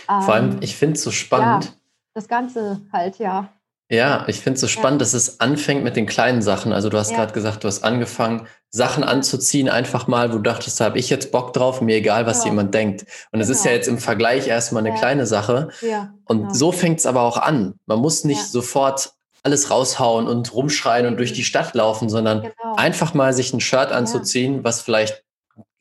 [0.10, 1.66] Ähm, Vor allem, ich finde es so spannend.
[1.66, 1.72] Ja,
[2.14, 3.50] das Ganze halt, ja.
[3.92, 5.06] Ja, ich finde es so spannend, ja.
[5.06, 6.74] dass es anfängt mit den kleinen Sachen.
[6.74, 7.18] Also du hast ja.
[7.18, 11.10] gerade gesagt, du hast angefangen, Sachen anzuziehen, einfach mal, wo du dachtest, da habe ich
[11.10, 12.52] jetzt Bock drauf, mir egal, was genau.
[12.52, 13.06] jemand denkt.
[13.32, 13.60] Und es genau.
[13.60, 14.96] ist ja jetzt im Vergleich erstmal eine ja.
[14.96, 15.70] kleine Sache.
[15.82, 16.54] Ja, und genau.
[16.54, 17.80] so fängt es aber auch an.
[17.88, 22.76] Man muss nicht sofort alles raushauen und rumschreien und durch die Stadt laufen, sondern genau.
[22.76, 24.64] einfach mal sich ein Shirt anzuziehen, ja.
[24.64, 25.24] was vielleicht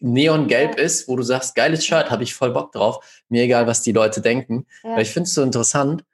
[0.01, 0.85] neongelb ja.
[0.85, 3.93] ist, wo du sagst, geiles Shirt, habe ich voll Bock drauf, mir egal, was die
[3.93, 4.67] Leute denken.
[4.85, 4.93] Ja.
[4.93, 6.05] Weil ich finde es so interessant.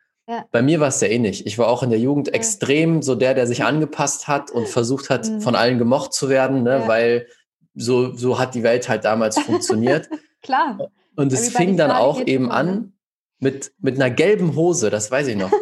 [0.52, 1.46] Bei mir war es ja ähnlich.
[1.46, 5.11] Ich war auch in der Jugend extrem so der, der sich angepasst hat und versucht
[5.11, 5.40] hat, mhm.
[5.40, 6.85] von allen gemocht zu werden, ne?
[6.87, 7.26] weil
[7.74, 10.09] so, so hat die Welt halt damals funktioniert.
[10.42, 10.90] Klar.
[11.16, 12.92] Und es fing dann auch eben an
[13.38, 15.52] mit, mit einer gelben Hose, das weiß ich noch.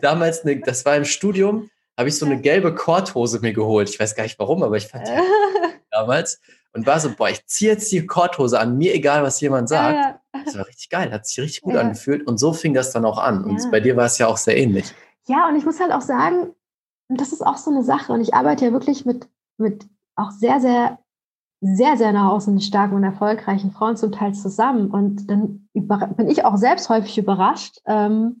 [0.00, 3.90] Damals, eine, das war im Studium, habe ich so eine gelbe Korthose mir geholt.
[3.90, 5.12] Ich weiß gar nicht warum, aber ich fand die
[5.90, 6.40] damals
[6.72, 9.96] und war so, boah, ich ziehe jetzt die Korthose an, mir egal, was jemand sagt.
[9.96, 10.44] Ja, ja.
[10.44, 11.80] Das war richtig geil, hat sich richtig gut ja.
[11.80, 13.44] angefühlt und so fing das dann auch an.
[13.44, 14.94] Und bei dir war es ja auch sehr ähnlich.
[15.26, 16.54] Ja, und ich muss halt auch sagen,
[17.08, 20.60] das ist auch so eine Sache und ich arbeite ja wirklich mit, mit auch sehr,
[20.60, 20.98] sehr,
[21.60, 24.90] sehr, sehr nach außen starken und erfolgreichen Frauen zum Teil zusammen.
[24.90, 28.40] Und dann bin ich auch selbst häufig überrascht, ähm,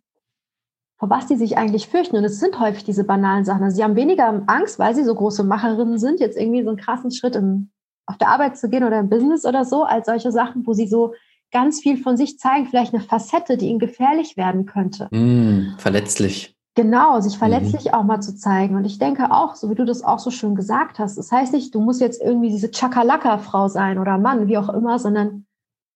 [1.00, 2.16] vor was die sich eigentlich fürchten.
[2.16, 3.64] Und es sind häufig diese banalen Sachen.
[3.64, 6.76] Also sie haben weniger Angst, weil sie so große Macherinnen sind, jetzt irgendwie so einen
[6.76, 7.70] krassen Schritt im,
[8.04, 10.86] auf der Arbeit zu gehen oder im Business oder so, als solche Sachen, wo sie
[10.86, 11.14] so
[11.52, 15.08] ganz viel von sich zeigen, vielleicht eine Facette, die ihnen gefährlich werden könnte.
[15.10, 16.54] Mm, verletzlich.
[16.74, 17.94] Genau, sich verletzlich mhm.
[17.94, 18.76] auch mal zu zeigen.
[18.76, 21.54] Und ich denke auch, so wie du das auch so schön gesagt hast, das heißt
[21.54, 25.46] nicht, du musst jetzt irgendwie diese Chakalaka-Frau sein oder Mann, wie auch immer, sondern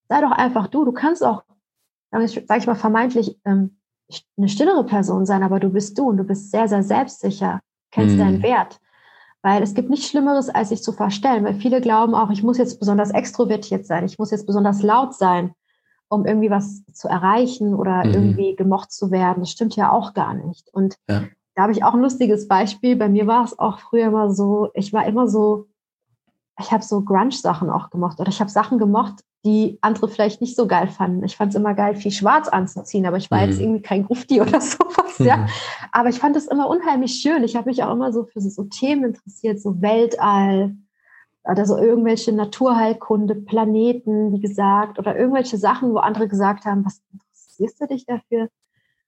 [0.08, 0.86] sei doch einfach du.
[0.86, 1.44] Du kannst auch,
[2.10, 3.76] sag ich mal, vermeintlich ähm,
[4.36, 7.60] eine stillere Person sein, aber du bist du und du bist sehr, sehr selbstsicher.
[7.90, 8.20] kennst mhm.
[8.20, 8.80] deinen Wert.
[9.42, 11.44] Weil es gibt nichts Schlimmeres, als sich zu verstellen.
[11.44, 15.14] Weil viele glauben auch, ich muss jetzt besonders extrovertiert sein, ich muss jetzt besonders laut
[15.14, 15.52] sein,
[16.08, 18.14] um irgendwie was zu erreichen oder mhm.
[18.14, 19.40] irgendwie gemocht zu werden.
[19.40, 20.72] Das stimmt ja auch gar nicht.
[20.72, 21.24] Und ja.
[21.54, 22.96] da habe ich auch ein lustiges Beispiel.
[22.96, 25.66] Bei mir war es auch früher immer so, ich war immer so,
[26.58, 30.57] ich habe so Grunge-Sachen auch gemocht oder ich habe Sachen gemocht, die andere vielleicht nicht
[30.57, 31.22] so geil fanden.
[31.24, 33.50] Ich fand es immer geil, viel schwarz anzuziehen, aber ich war mhm.
[33.50, 35.38] jetzt irgendwie kein Grufti oder sowas, ja.
[35.38, 35.48] Mhm.
[35.92, 37.44] Aber ich fand es immer unheimlich schön.
[37.44, 40.74] Ich habe mich auch immer so für so Themen interessiert, so Weltall
[41.44, 47.02] oder so irgendwelche Naturheilkunde, Planeten, wie gesagt, oder irgendwelche Sachen, wo andere gesagt haben, was
[47.12, 48.48] interessierst du dich dafür?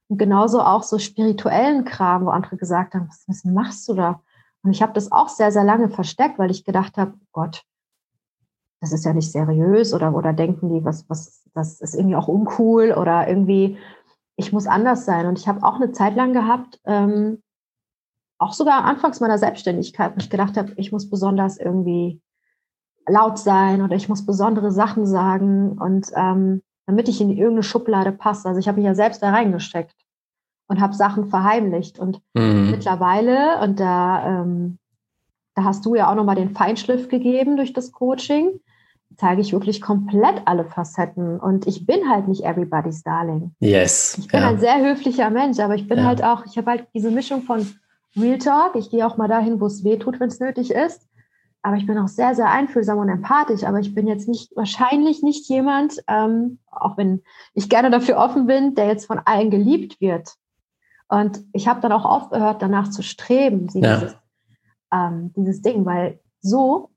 [0.09, 4.21] Und genauso auch so spirituellen Kram, wo andere gesagt haben, was, was machst du da?
[4.63, 7.65] Und ich habe das auch sehr, sehr lange versteckt, weil ich gedacht habe, oh Gott,
[8.87, 12.29] das ist ja nicht seriös oder, oder denken die, was, was, das ist irgendwie auch
[12.29, 13.79] uncool oder irgendwie,
[14.37, 15.27] ich muss anders sein.
[15.27, 17.43] Und ich habe auch eine Zeit lang gehabt, ähm,
[18.39, 22.21] auch sogar anfangs meiner Selbstständigkeit, wo ich gedacht habe, ich muss besonders irgendwie
[23.09, 28.13] laut sein oder ich muss besondere Sachen sagen und ähm, damit ich in irgendeine Schublade
[28.13, 28.49] passe.
[28.49, 29.97] Also ich habe mich ja selbst da reingesteckt
[30.69, 31.99] und habe Sachen verheimlicht.
[31.99, 32.71] Und mhm.
[32.71, 34.79] mittlerweile, und da, ähm,
[35.55, 38.61] da hast du ja auch nochmal den Feinschliff gegeben durch das Coaching,
[39.17, 41.41] zeige ich wirklich komplett alle Facetten.
[41.41, 43.55] Und ich bin halt nicht everybody's darling.
[43.61, 44.17] Yes.
[44.19, 44.49] Ich bin ja.
[44.49, 46.05] ein sehr höflicher Mensch, aber ich bin ja.
[46.05, 47.67] halt auch, ich habe halt diese Mischung von
[48.17, 48.77] Real Talk.
[48.77, 51.09] Ich gehe auch mal dahin, wo es weh tut, wenn es nötig ist.
[51.63, 53.65] Aber ich bin auch sehr, sehr einfühlsam und empathisch.
[53.65, 57.23] Aber ich bin jetzt nicht, wahrscheinlich nicht jemand, ähm, auch wenn
[57.55, 60.35] ich gerne dafür offen bin, der jetzt von allen geliebt wird.
[61.09, 64.17] Und ich habe dann auch aufgehört, danach zu streben, dieses,
[64.93, 65.09] ja.
[65.09, 66.91] ähm, dieses Ding, weil so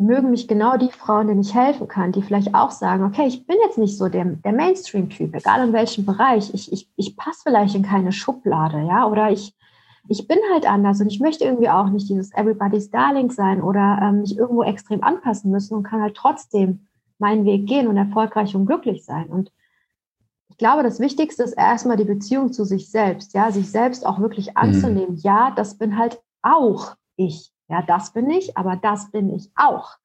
[0.00, 3.46] mögen mich genau die Frauen, denen ich helfen kann, die vielleicht auch sagen, okay, ich
[3.46, 7.40] bin jetzt nicht so der, der Mainstream-Typ, egal in welchem Bereich, ich, ich, ich passe
[7.44, 9.54] vielleicht in keine Schublade, ja, oder ich,
[10.08, 13.98] ich bin halt anders und ich möchte irgendwie auch nicht dieses Everybody's Darling sein oder
[14.02, 16.86] ähm, mich irgendwo extrem anpassen müssen und kann halt trotzdem
[17.18, 19.26] meinen Weg gehen und erfolgreich und glücklich sein.
[19.26, 19.52] Und
[20.48, 24.18] ich glaube, das Wichtigste ist erstmal die Beziehung zu sich selbst, ja, sich selbst auch
[24.18, 24.56] wirklich mhm.
[24.56, 25.12] anzunehmen.
[25.12, 25.20] Mhm.
[25.22, 27.49] Ja, das bin halt auch ich.
[27.70, 29.96] Ja, das bin ich, aber das bin ich auch.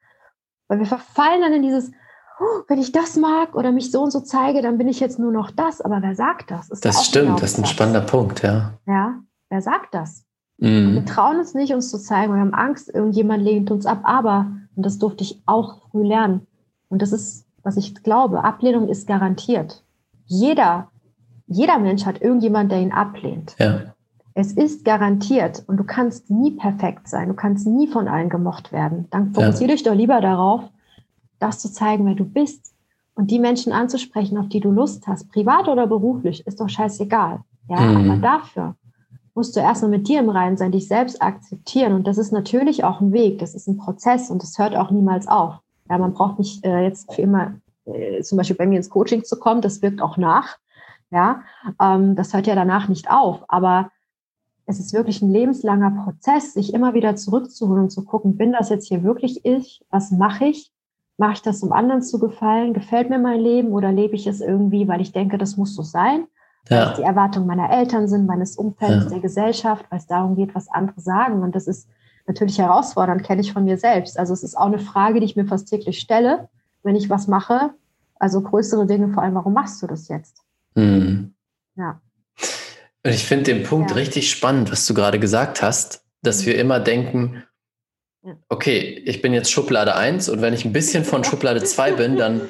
[0.67, 1.91] Weil wir verfallen dann in dieses,
[2.39, 5.19] oh, wenn ich das mag oder mich so und so zeige, dann bin ich jetzt
[5.19, 5.81] nur noch das.
[5.81, 6.69] Aber wer sagt das?
[6.69, 8.73] Ist das stimmt, das ist ein spannender Punkt, ja.
[8.85, 9.15] Ja,
[9.49, 10.25] wer sagt das?
[10.57, 10.93] Mhm.
[10.93, 12.33] Wir trauen uns nicht, uns zu zeigen.
[12.33, 14.01] Wir haben Angst, irgendjemand lehnt uns ab.
[14.03, 16.47] Aber, und das durfte ich auch früh lernen,
[16.89, 19.83] und das ist, was ich glaube, Ablehnung ist garantiert.
[20.25, 20.91] Jeder,
[21.47, 23.55] jeder Mensch hat irgendjemand, der ihn ablehnt.
[23.59, 23.94] Ja.
[24.37, 27.29] Es ist garantiert und du kannst nie perfekt sein.
[27.29, 29.07] Du kannst nie von allen gemocht werden.
[29.09, 29.75] Dann fokussiere ja.
[29.75, 30.61] dich doch lieber darauf,
[31.39, 32.73] das zu zeigen, wer du bist
[33.15, 37.39] und die Menschen anzusprechen, auf die du Lust hast, privat oder beruflich, ist doch scheißegal.
[37.69, 38.11] Ja, mhm.
[38.11, 38.75] aber dafür
[39.35, 41.93] musst du erstmal mit dir im Reinen sein, dich selbst akzeptieren.
[41.93, 44.91] Und das ist natürlich auch ein Weg, das ist ein Prozess und das hört auch
[44.91, 45.59] niemals auf.
[45.89, 47.53] Ja, man braucht nicht äh, jetzt für immer
[47.85, 50.57] äh, zum Beispiel bei mir ins Coaching zu kommen, das wirkt auch nach.
[51.09, 51.41] Ja,
[51.81, 53.45] ähm, das hört ja danach nicht auf.
[53.47, 53.91] Aber
[54.65, 58.69] es ist wirklich ein lebenslanger Prozess, sich immer wieder zurückzuholen und zu gucken, bin das
[58.69, 59.85] jetzt hier wirklich ich?
[59.89, 60.71] Was mache ich?
[61.17, 62.73] Mache ich das, um anderen zu gefallen?
[62.73, 65.83] Gefällt mir mein Leben oder lebe ich es irgendwie, weil ich denke, das muss so
[65.83, 66.27] sein?
[66.69, 66.77] Ja.
[66.77, 69.09] Weil es die Erwartungen meiner Eltern sind, meines Umfelds, ja.
[69.11, 71.43] der Gesellschaft, weil es darum geht, was andere sagen.
[71.43, 71.87] Und das ist
[72.27, 74.17] natürlich herausfordernd, kenne ich von mir selbst.
[74.17, 76.49] Also es ist auch eine Frage, die ich mir fast täglich stelle,
[76.81, 77.71] wenn ich was mache.
[78.17, 80.41] Also größere Dinge, vor allem, warum machst du das jetzt?
[80.73, 81.35] Mhm.
[81.75, 82.01] Ja.
[83.05, 83.97] Und ich finde den Punkt ja.
[83.97, 86.45] richtig spannend, was du gerade gesagt hast, dass mhm.
[86.47, 87.43] wir immer denken,
[88.49, 92.17] okay, ich bin jetzt Schublade 1 und wenn ich ein bisschen von Schublade 2 bin,
[92.17, 92.49] dann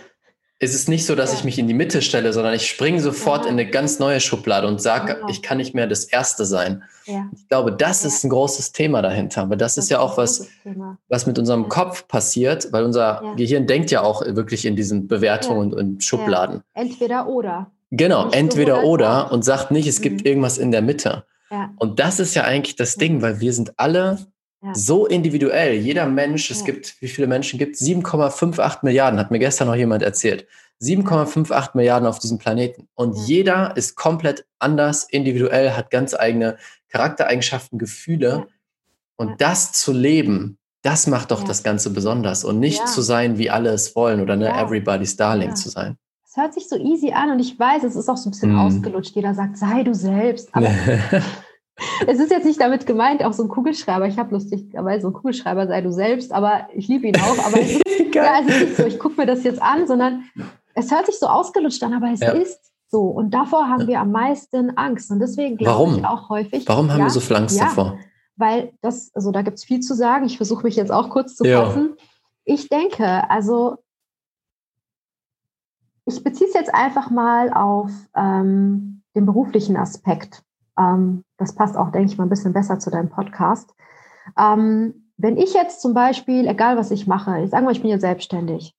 [0.60, 1.39] ist es nicht so, dass ja.
[1.39, 3.52] ich mich in die Mitte stelle, sondern ich springe sofort ja.
[3.52, 5.28] in eine ganz neue Schublade und sage, genau.
[5.28, 6.84] ich kann nicht mehr das Erste sein.
[7.06, 9.41] Ich glaube, das ist ein großes Thema dahinter.
[9.41, 10.48] Aber das, das ist ja auch was,
[11.10, 15.74] was mit unserem Kopf passiert, weil unser Gehirn denkt ja auch wirklich in diesen Bewertungen
[15.74, 16.62] und Schubladen.
[16.74, 17.70] Entweder oder.
[17.91, 20.28] Genau, nicht entweder so oder und sagt nicht, es gibt mhm.
[20.28, 21.26] irgendwas in der Mitte.
[21.52, 21.71] Ja.
[21.78, 24.19] Und das ist ja eigentlich das Ding, weil wir sind alle
[24.62, 24.74] ja.
[24.74, 25.76] so individuell.
[25.76, 26.65] Jeder Mensch, es ja.
[26.65, 27.82] gibt, wie viele Menschen gibt es?
[27.82, 30.48] 7,58 Milliarden, hat mir gestern noch jemand erzählt.
[30.82, 32.88] 7,58 Milliarden auf diesem Planeten.
[32.95, 36.58] Und jeder ist komplett anders, individuell, hat ganz eigene
[36.89, 38.48] Charaktereigenschaften, Gefühle.
[39.15, 42.43] Und das zu leben, das macht doch das Ganze besonders.
[42.43, 45.98] Und nicht zu sein, wie alle es wollen oder ne, everybody's darling zu sein
[46.36, 48.54] es hört sich so easy an und ich weiß, es ist auch so ein bisschen
[48.54, 48.60] mm.
[48.60, 49.15] ausgelutscht.
[49.15, 50.50] Jeder sagt, sei du selbst.
[50.54, 50.67] Aber
[52.08, 54.06] es ist jetzt nicht damit gemeint, auch so ein Kugelschreiber.
[54.08, 57.45] Ich habe lustigerweise so ein Kugelschreiber, sei du selbst, aber ich liebe ihn auch.
[57.45, 60.26] Aber es ist, ja, es ist nicht so, ich gucke mir das jetzt an, sondern
[60.74, 62.32] es hört sich so ausgelutscht an, aber es ja.
[62.32, 63.04] ist so.
[63.04, 65.12] Und davor haben wir am meisten Angst.
[65.12, 66.67] Und deswegen glaube ich auch häufig.
[66.67, 67.98] Warum haben ja, wir so viel Angst davor?
[68.36, 70.26] weil das, also da gibt es viel zu sagen.
[70.26, 71.95] Ich versuche mich jetzt auch kurz zu fassen.
[72.43, 73.78] Ich denke, also
[76.06, 80.44] ich beziehe es jetzt einfach mal auf ähm, den beruflichen Aspekt.
[80.78, 83.74] Ähm, das passt auch, denke ich mal, ein bisschen besser zu deinem Podcast.
[84.38, 87.89] Ähm, wenn ich jetzt zum Beispiel, egal was ich mache, ich sage mal, ich bin
[87.89, 88.76] jetzt selbstständig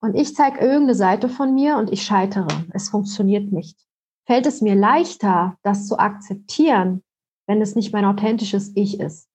[0.00, 3.78] und ich zeige irgendeine Seite von mir und ich scheitere, es funktioniert nicht,
[4.26, 7.02] fällt es mir leichter, das zu akzeptieren,
[7.46, 9.28] wenn es nicht mein authentisches Ich ist,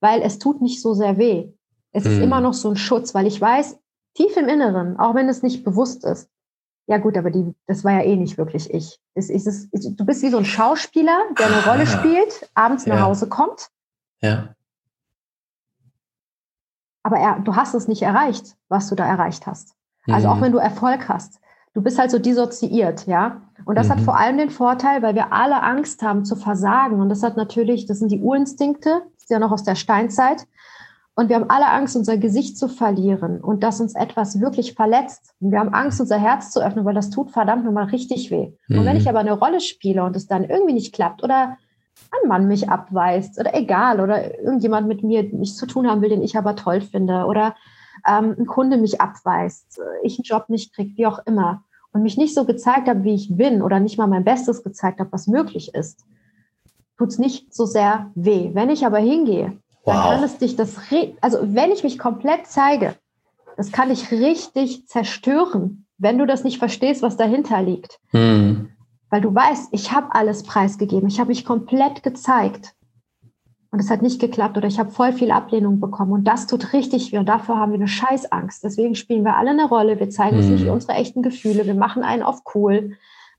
[0.00, 1.52] weil es tut nicht so sehr weh.
[1.92, 2.12] Es hm.
[2.12, 3.78] ist immer noch so ein Schutz, weil ich weiß,
[4.14, 6.31] tief im Inneren, auch wenn es nicht bewusst ist,
[6.86, 8.98] ja gut, aber die, das war ja eh nicht wirklich ich.
[9.14, 11.86] Es, es, es, du bist wie so ein Schauspieler, der eine Rolle ah.
[11.86, 12.94] spielt, abends ja.
[12.94, 13.68] nach Hause kommt.
[14.20, 14.54] Ja.
[17.02, 19.74] Aber er, du hast es nicht erreicht, was du da erreicht hast.
[20.06, 20.34] Also mhm.
[20.34, 21.40] auch wenn du Erfolg hast,
[21.74, 23.42] du bist halt so dissoziiert, ja.
[23.64, 23.92] Und das mhm.
[23.92, 27.00] hat vor allem den Vorteil, weil wir alle Angst haben zu versagen.
[27.00, 30.46] Und das hat natürlich, das sind die Urinstinkte, das ist ja noch aus der Steinzeit.
[31.14, 35.34] Und wir haben alle Angst, unser Gesicht zu verlieren und dass uns etwas wirklich verletzt.
[35.40, 38.52] Und wir haben Angst, unser Herz zu öffnen, weil das tut verdammt nochmal richtig weh.
[38.68, 38.78] Mhm.
[38.78, 39.10] Und wenn ich mhm.
[39.10, 41.58] aber eine Rolle spiele und es dann irgendwie nicht klappt oder
[42.10, 46.08] ein Mann mich abweist oder egal oder irgendjemand mit mir nichts zu tun haben will,
[46.08, 47.54] den ich aber toll finde oder
[48.08, 52.16] ähm, ein Kunde mich abweist, ich einen Job nicht kriege, wie auch immer und mich
[52.16, 55.26] nicht so gezeigt habe, wie ich bin oder nicht mal mein Bestes gezeigt habe, was
[55.26, 56.06] möglich ist,
[56.96, 58.50] tut es nicht so sehr weh.
[58.54, 59.94] Wenn ich aber hingehe Wow.
[59.94, 60.76] Dann kann es dich das,
[61.20, 62.94] also wenn ich mich komplett zeige,
[63.56, 67.98] das kann dich richtig zerstören, wenn du das nicht verstehst, was dahinter liegt.
[68.12, 68.70] Mhm.
[69.10, 72.74] Weil du weißt, ich habe alles preisgegeben, ich habe mich komplett gezeigt
[73.70, 76.72] und es hat nicht geklappt oder ich habe voll viel Ablehnung bekommen und das tut
[76.72, 78.62] richtig weh und davor haben wir eine Scheißangst.
[78.64, 80.70] Deswegen spielen wir alle eine Rolle, wir zeigen uns nicht mhm.
[80.70, 82.96] unsere echten Gefühle, wir machen einen auf cool,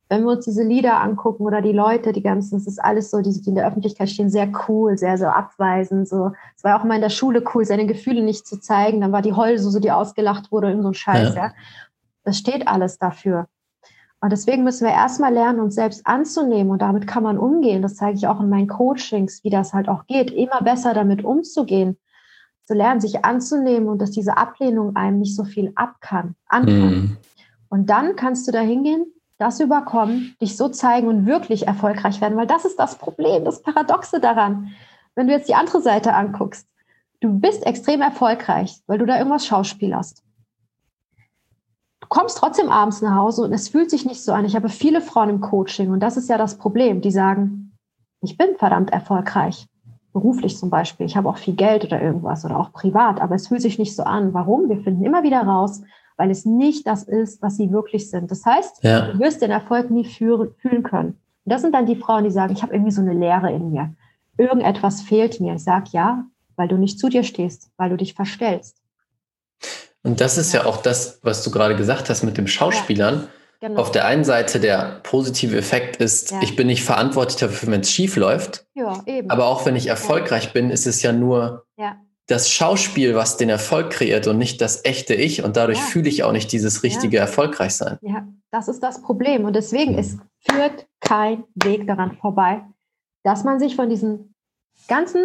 [0.09, 3.21] wenn wir uns diese Lieder angucken oder die Leute, die ganzen, es ist alles so,
[3.21, 6.07] die, die in der Öffentlichkeit stehen, sehr cool, sehr so abweisend.
[6.07, 6.31] So.
[6.55, 9.01] Es war auch immer in der Schule cool, seine Gefühle nicht zu zeigen.
[9.01, 11.35] Dann war die Heulsuse, die ausgelacht wurde, in so ein Scheiß.
[11.35, 11.47] Ja.
[11.47, 11.53] ja.
[12.23, 13.47] Das steht alles dafür.
[14.21, 17.81] Und deswegen müssen wir erstmal lernen, uns selbst anzunehmen und damit kann man umgehen.
[17.81, 21.25] Das zeige ich auch in meinen Coachings, wie das halt auch geht, immer besser damit
[21.25, 21.97] umzugehen.
[22.65, 27.01] Zu lernen, sich anzunehmen und dass diese Ablehnung einem nicht so viel ab kann, anfangen.
[27.01, 27.17] Mm.
[27.67, 29.05] Und dann kannst du da hingehen
[29.43, 33.61] das überkommen, dich so zeigen und wirklich erfolgreich werden, weil das ist das Problem, das
[33.61, 34.71] Paradoxe daran.
[35.15, 36.67] Wenn du jetzt die andere Seite anguckst,
[37.19, 40.23] du bist extrem erfolgreich, weil du da irgendwas schauspielerst.
[41.99, 44.45] Du kommst trotzdem abends nach Hause und es fühlt sich nicht so an.
[44.45, 47.77] Ich habe viele Frauen im Coaching und das ist ja das Problem, die sagen,
[48.21, 49.67] ich bin verdammt erfolgreich,
[50.13, 51.05] beruflich zum Beispiel.
[51.05, 53.95] Ich habe auch viel Geld oder irgendwas oder auch privat, aber es fühlt sich nicht
[53.95, 54.33] so an.
[54.33, 54.69] Warum?
[54.69, 55.81] Wir finden immer wieder raus,
[56.17, 58.31] weil es nicht das ist, was sie wirklich sind.
[58.31, 59.11] Das heißt, ja.
[59.11, 61.19] du wirst den Erfolg nie führen, fühlen können.
[61.45, 63.71] Und das sind dann die Frauen, die sagen, ich habe irgendwie so eine Leere in
[63.71, 63.93] mir.
[64.37, 65.55] Irgendetwas fehlt mir.
[65.55, 68.77] Ich sage ja, weil du nicht zu dir stehst, weil du dich verstellst.
[70.03, 73.15] Und das ist ja auch das, was du gerade gesagt hast mit dem Schauspielern.
[73.15, 73.27] Ja.
[73.67, 73.79] Genau.
[73.79, 76.41] Auf der einen Seite der positive Effekt ist, ja.
[76.41, 78.65] ich bin nicht verantwortlich dafür, wenn es schief läuft.
[78.73, 79.29] Ja, eben.
[79.29, 81.95] Aber auch wenn ich erfolgreich bin, ist es ja nur ja
[82.27, 85.43] das Schauspiel, was den Erfolg kreiert und nicht das echte Ich.
[85.43, 85.83] Und dadurch ja.
[85.85, 87.23] fühle ich auch nicht dieses richtige ja.
[87.23, 87.97] Erfolgreichsein.
[88.01, 89.45] Ja, das ist das Problem.
[89.45, 92.63] Und deswegen, es führt kein Weg daran vorbei,
[93.23, 94.33] dass man sich von diesen
[94.87, 95.21] ganzen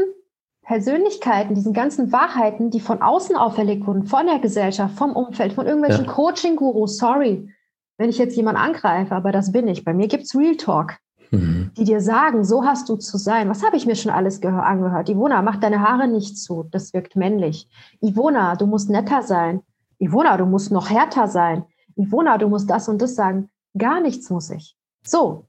[0.63, 5.67] Persönlichkeiten, diesen ganzen Wahrheiten, die von außen auferlegt wurden, von der Gesellschaft, vom Umfeld, von
[5.67, 6.13] irgendwelchen ja.
[6.13, 7.49] Coaching-Gurus, sorry,
[7.97, 9.85] wenn ich jetzt jemanden angreife, aber das bin ich.
[9.85, 10.99] Bei mir gibt es Real Talk
[11.31, 11.71] mhm.
[11.77, 13.49] die dir sagen, so hast du zu sein.
[13.49, 15.09] Was habe ich mir schon alles angehört?
[15.09, 17.69] Ivona, mach deine Haare nicht zu, das wirkt männlich.
[18.01, 19.61] Ivona, du musst netter sein.
[19.99, 21.65] Ivona, du musst noch härter sein.
[21.97, 23.51] Ivona, du musst das und das sagen.
[23.77, 24.77] Gar nichts muss ich.
[25.05, 25.47] So,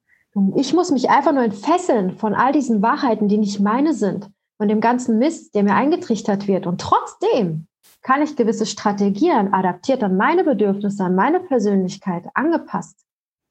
[0.56, 4.68] ich muss mich einfach nur entfesseln von all diesen Wahrheiten, die nicht meine sind, von
[4.68, 6.68] dem ganzen Mist, der mir eingetrichtert wird.
[6.68, 7.68] Und trotzdem
[8.02, 13.06] kann ich gewisse Strategien adaptiert an meine Bedürfnisse, an meine Persönlichkeit angepasst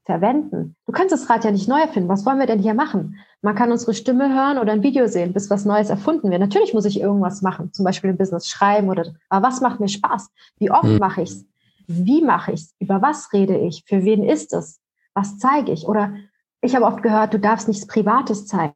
[0.09, 0.75] verwenden.
[0.87, 2.09] Du kannst das Rad ja nicht neu erfinden.
[2.09, 3.19] Was wollen wir denn hier machen?
[3.43, 6.41] Man kann unsere Stimme hören oder ein Video sehen, bis was Neues erfunden wird.
[6.41, 9.89] Natürlich muss ich irgendwas machen, zum Beispiel im Business schreiben oder, aber was macht mir
[9.89, 10.31] Spaß?
[10.57, 10.97] Wie oft mhm.
[10.97, 11.47] mache ich es?
[11.89, 12.75] Wie mache ich es?
[12.79, 13.85] Über was rede ich?
[13.87, 14.81] Für wen ist es?
[15.13, 15.87] Was zeige ich?
[15.87, 16.15] Oder
[16.63, 18.73] ich habe oft gehört, du darfst nichts Privates zeigen.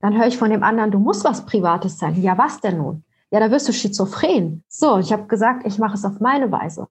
[0.00, 2.20] Dann höre ich von dem anderen, du musst was Privates zeigen.
[2.22, 3.04] Ja, was denn nun?
[3.30, 4.64] Ja, da wirst du schizophren.
[4.68, 6.88] So, ich habe gesagt, ich mache es auf meine Weise.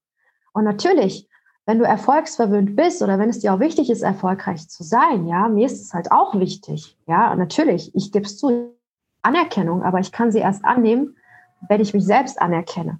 [0.53, 1.27] Und natürlich
[1.65, 5.47] wenn du erfolgsverwöhnt bist oder wenn es dir auch wichtig ist, erfolgreich zu sein, ja,
[5.47, 6.97] mir ist es halt auch wichtig.
[7.07, 8.75] Ja, natürlich, ich gebe es zu,
[9.25, 11.17] Anerkennung, aber ich kann sie erst annehmen,
[11.67, 12.99] wenn ich mich selbst anerkenne.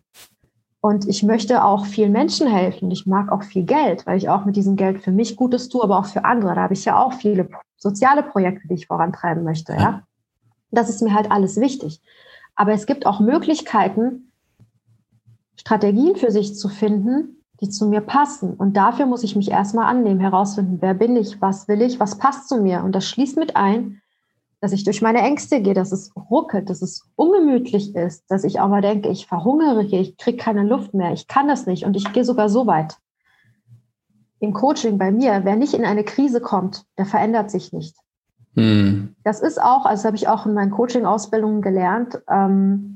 [0.82, 2.91] Und ich möchte auch vielen Menschen helfen.
[2.91, 5.84] Ich mag auch viel Geld, weil ich auch mit diesem Geld für mich Gutes tue,
[5.84, 6.55] aber auch für andere.
[6.55, 7.47] Da habe ich ja auch viele
[7.78, 10.03] soziale Projekte, die ich vorantreiben möchte, ja.
[10.72, 12.01] Das ist mir halt alles wichtig.
[12.55, 14.32] Aber es gibt auch Möglichkeiten,
[15.55, 18.53] Strategien für sich zu finden, die zu mir passen.
[18.53, 22.18] Und dafür muss ich mich erstmal annehmen, herausfinden, wer bin ich, was will ich, was
[22.18, 22.84] passt zu mir.
[22.84, 24.01] Und das schließt mit ein,
[24.62, 28.60] dass ich durch meine Ängste gehe, dass es ruckelt, dass es ungemütlich ist, dass ich
[28.60, 31.86] auch mal denke, ich verhungere hier, ich kriege keine Luft mehr, ich kann das nicht
[31.86, 32.97] und ich gehe sogar so weit.
[34.39, 37.95] Im Coaching bei mir, wer nicht in eine Krise kommt, der verändert sich nicht.
[38.56, 39.16] Hm.
[39.24, 42.94] Das ist auch, also habe ich auch in meinen Coaching-Ausbildungen gelernt, ähm,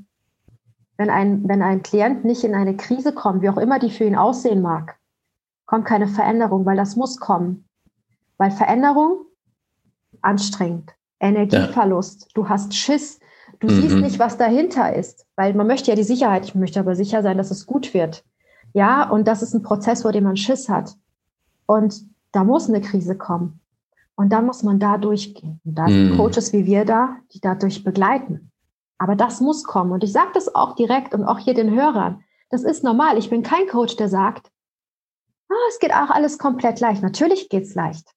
[1.00, 4.04] wenn, ein, wenn ein Klient nicht in eine Krise kommt, wie auch immer die für
[4.04, 4.98] ihn aussehen mag,
[5.66, 7.66] kommt keine Veränderung, weil das muss kommen.
[8.38, 9.22] Weil Veränderung
[10.22, 12.28] anstrengend, Energieverlust, ja.
[12.34, 13.22] du hast Schiss,
[13.62, 13.82] du mhm.
[13.82, 17.24] siehst nicht, was dahinter ist, weil man möchte ja die Sicherheit, ich möchte aber sicher
[17.24, 18.26] sein, dass es gut wird.
[18.74, 20.98] Ja, und das ist ein Prozess, vor dem man Schiss hat.
[21.66, 23.62] Und da muss eine Krise kommen.
[24.16, 25.62] Und dann muss man da durchgehen.
[25.64, 26.18] Und da sind mhm.
[26.18, 28.49] Coaches wie wir da, die dadurch begleiten.
[29.00, 29.92] Aber das muss kommen.
[29.92, 32.24] Und ich sage das auch direkt und auch hier den Hörern.
[32.50, 33.18] Das ist normal.
[33.18, 34.52] Ich bin kein Coach, der sagt,
[35.50, 37.02] ah, es geht auch alles komplett leicht.
[37.02, 38.14] Natürlich geht es leicht.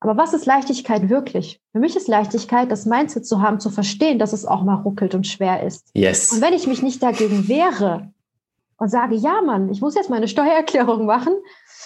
[0.00, 1.62] Aber was ist Leichtigkeit wirklich?
[1.72, 5.14] Für mich ist Leichtigkeit, das Mindset zu haben, zu verstehen, dass es auch mal ruckelt
[5.14, 5.88] und schwer ist.
[5.94, 6.30] Yes.
[6.32, 8.12] Und wenn ich mich nicht dagegen wehre
[8.76, 11.34] und sage, ja, Mann, ich muss jetzt meine Steuererklärung machen,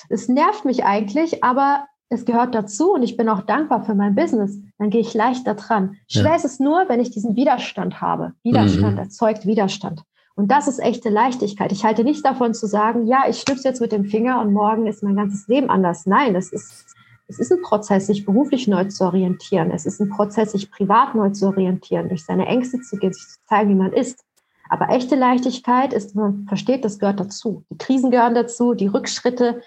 [0.08, 4.14] es nervt mich eigentlich, aber es gehört dazu und ich bin auch dankbar für mein
[4.14, 5.96] Business, dann gehe ich leichter dran.
[6.08, 6.36] Schwer ja.
[6.36, 8.32] ist es nur, wenn ich diesen Widerstand habe.
[8.42, 8.98] Widerstand mhm.
[8.98, 10.02] erzeugt Widerstand.
[10.34, 11.72] Und das ist echte Leichtigkeit.
[11.72, 14.86] Ich halte nichts davon zu sagen, ja, ich schnipse jetzt mit dem Finger und morgen
[14.86, 16.06] ist mein ganzes Leben anders.
[16.06, 16.86] Nein, das ist
[17.30, 19.70] es ist ein Prozess, sich beruflich neu zu orientieren.
[19.70, 23.28] Es ist ein Prozess, sich privat neu zu orientieren, durch seine Ängste zu gehen, sich
[23.28, 24.24] zu zeigen, wie man ist.
[24.70, 27.64] Aber echte Leichtigkeit ist, man versteht, das gehört dazu.
[27.70, 29.60] Die Krisen gehören dazu, die Rückschritte,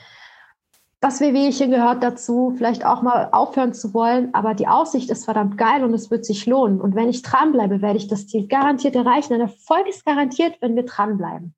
[1.02, 4.34] das Wehwehchen gehört dazu, vielleicht auch mal aufhören zu wollen.
[4.34, 6.80] Aber die Aussicht ist verdammt geil und es wird sich lohnen.
[6.80, 9.34] Und wenn ich dranbleibe, werde ich das Ziel garantiert erreichen.
[9.34, 11.56] Ein Erfolg ist garantiert, wenn wir dranbleiben.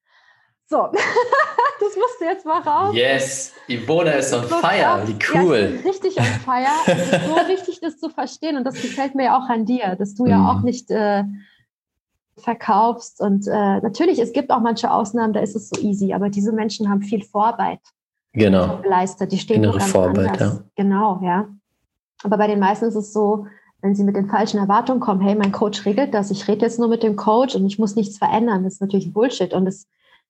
[0.66, 2.96] So, das musst du jetzt mal raus.
[2.96, 5.82] Yes, Ivona ist on fire, wie cool.
[5.84, 6.68] Ja, richtig on fire.
[6.88, 9.98] Es ist so wichtig, das zu verstehen und das gefällt mir ja auch an dir,
[9.98, 10.46] dass du ja mhm.
[10.48, 11.26] auch nicht äh,
[12.38, 13.20] verkaufst.
[13.20, 16.54] Und äh, natürlich, es gibt auch manche Ausnahmen, da ist es so easy, aber diese
[16.54, 17.82] Menschen haben viel Vorarbeit
[18.34, 18.82] genau.
[18.82, 19.32] geleistet.
[19.32, 20.40] Die stehen Innere Vorarbeit.
[20.40, 20.60] Ja.
[20.76, 21.48] Genau, ja.
[22.24, 23.48] Aber bei den meisten ist es so,
[23.82, 26.80] wenn sie mit den falschen Erwartungen kommen, hey, mein Coach regelt das, ich rede jetzt
[26.80, 29.88] nur mit dem Coach und ich muss nichts verändern, das ist natürlich Bullshit und es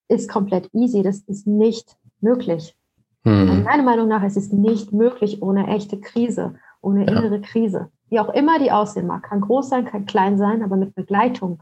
[0.08, 1.02] ist komplett easy.
[1.02, 2.76] Das ist nicht möglich.
[3.22, 3.62] Hm.
[3.62, 7.12] Meiner Meinung nach ist es nicht möglich ohne echte Krise, ohne ja.
[7.12, 7.88] innere Krise.
[8.10, 9.22] Wie auch immer die aussehen mag.
[9.22, 11.60] Kann groß sein, kann klein sein, aber mit Begleitung.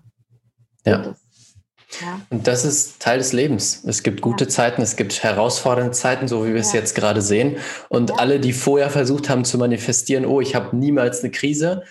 [0.84, 1.14] Ja.
[2.01, 2.20] Ja.
[2.30, 3.82] Und das ist Teil des Lebens.
[3.86, 4.51] Es gibt gute ja.
[4.51, 7.57] Zeiten, es gibt herausfordernde Zeiten, so wie wir es jetzt gerade sehen.
[7.88, 11.82] Und alle, die vorher versucht haben zu manifestieren, oh, ich habe niemals eine Krise,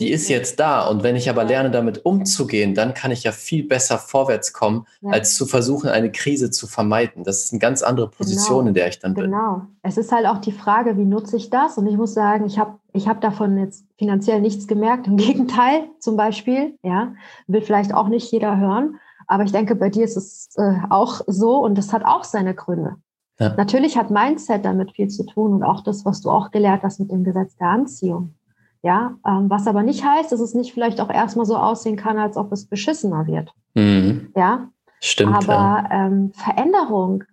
[0.00, 0.86] die ist jetzt da.
[0.88, 4.86] Und wenn ich aber lerne, damit umzugehen, dann kann ich ja viel besser vorwärts kommen,
[5.04, 7.22] als zu versuchen, eine Krise zu vermeiden.
[7.22, 8.68] Das ist eine ganz andere Position, genau.
[8.68, 9.24] in der ich dann bin.
[9.26, 9.62] Genau.
[9.82, 11.78] Es ist halt auch die Frage, wie nutze ich das?
[11.78, 15.06] Und ich muss sagen, ich habe ich hab davon jetzt finanziell nichts gemerkt.
[15.06, 17.14] Im Gegenteil, zum Beispiel, ja,
[17.46, 18.98] will vielleicht auch nicht jeder hören.
[19.26, 22.54] Aber ich denke, bei dir ist es äh, auch so und das hat auch seine
[22.54, 22.96] Gründe.
[23.38, 23.54] Ja.
[23.56, 27.00] Natürlich hat Mindset damit viel zu tun und auch das, was du auch gelehrt hast
[27.00, 28.34] mit dem Gesetz der Anziehung.
[28.82, 32.18] Ja, ähm, was aber nicht heißt, dass es nicht vielleicht auch erstmal so aussehen kann,
[32.18, 33.50] als ob es beschissener wird.
[33.74, 34.30] Mhm.
[34.36, 34.68] Ja,
[35.00, 35.34] stimmt.
[35.34, 37.24] Aber ähm, Veränderung,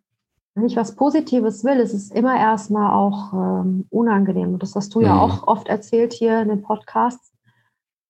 [0.56, 4.54] wenn ich was Positives will, ist es immer erstmal auch ähm, unangenehm.
[4.54, 5.06] Und das hast du mhm.
[5.06, 7.31] ja auch oft erzählt hier in den Podcasts.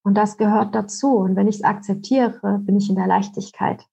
[0.03, 1.17] Und das gehört dazu.
[1.17, 3.83] Und wenn ich es akzeptiere, bin ich in der Leichtigkeit.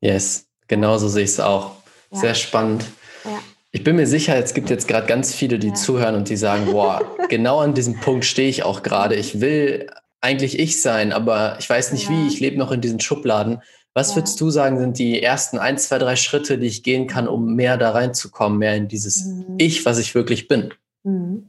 [0.00, 1.72] Yes, genauso sehe ich es auch.
[2.10, 2.18] Ja.
[2.18, 2.84] Sehr spannend.
[3.24, 3.38] Ja.
[3.72, 5.74] Ich bin mir sicher, es gibt jetzt gerade ganz viele, die ja.
[5.74, 9.14] zuhören und die sagen, boah, genau an diesem Punkt stehe ich auch gerade.
[9.14, 9.88] Ich will
[10.20, 13.62] eigentlich ich sein, aber ich weiß nicht wie, ich lebe noch in diesen Schubladen.
[13.94, 17.28] Was würdest du sagen, sind die ersten ein, zwei, drei Schritte, die ich gehen kann,
[17.28, 19.54] um mehr da reinzukommen, mehr in dieses mhm.
[19.58, 20.74] Ich, was ich wirklich bin?
[21.04, 21.46] Mhm.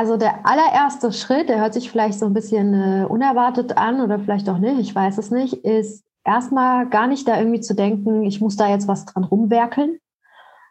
[0.00, 4.18] Also der allererste Schritt, der hört sich vielleicht so ein bisschen äh, unerwartet an oder
[4.18, 8.24] vielleicht auch nicht, ich weiß es nicht, ist erstmal gar nicht da irgendwie zu denken,
[8.24, 9.98] ich muss da jetzt was dran rumwerkeln,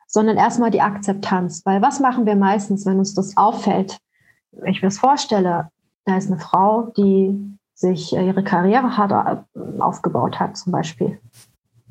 [0.08, 1.62] sondern erstmal die Akzeptanz.
[1.64, 4.00] Weil was machen wir meistens, wenn uns das auffällt?
[4.52, 5.70] Wenn ich mir das vorstelle,
[6.06, 11.20] da ist eine Frau, die sich äh, ihre Karriere hart äh, aufgebaut hat, zum Beispiel.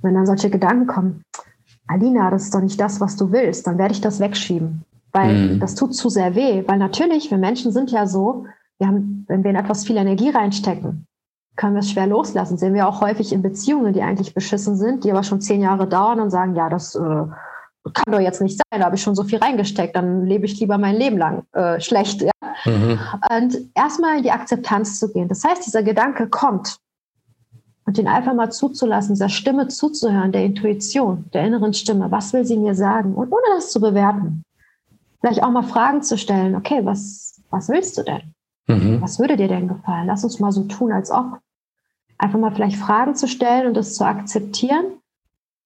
[0.03, 1.23] Wenn dann solche Gedanken kommen,
[1.87, 4.85] Alina, das ist doch nicht das, was du willst, dann werde ich das wegschieben.
[5.19, 5.61] Weil mhm.
[5.61, 6.63] das tut zu sehr weh.
[6.67, 8.47] Weil natürlich, wir Menschen sind ja so,
[8.79, 11.07] wir haben, wenn wir in etwas viel Energie reinstecken,
[11.57, 12.57] können wir es schwer loslassen.
[12.57, 15.89] Sehen wir auch häufig in Beziehungen, die eigentlich beschissen sind, die aber schon zehn Jahre
[15.89, 19.17] dauern und sagen, ja, das äh, kann doch jetzt nicht sein, da habe ich schon
[19.17, 22.23] so viel reingesteckt, dann lebe ich lieber mein Leben lang äh, schlecht.
[22.23, 22.31] Ja?
[22.65, 22.99] Mhm.
[23.31, 25.29] Und erstmal in die Akzeptanz zu gehen.
[25.29, 26.79] Das heißt, dieser Gedanke kommt.
[27.87, 32.11] und den einfach mal zuzulassen, dieser Stimme zuzuhören, der Intuition, der inneren Stimme.
[32.11, 33.15] Was will sie mir sagen?
[33.15, 34.45] Und ohne das zu bewerten.
[35.21, 36.55] Vielleicht auch mal Fragen zu stellen.
[36.55, 38.35] Okay, was, was willst du denn?
[38.69, 39.01] Mhm.
[39.01, 40.07] Was würde dir denn gefallen?
[40.07, 41.41] Lass uns mal so tun, als ob.
[42.19, 44.85] Einfach mal vielleicht Fragen zu stellen und das zu akzeptieren,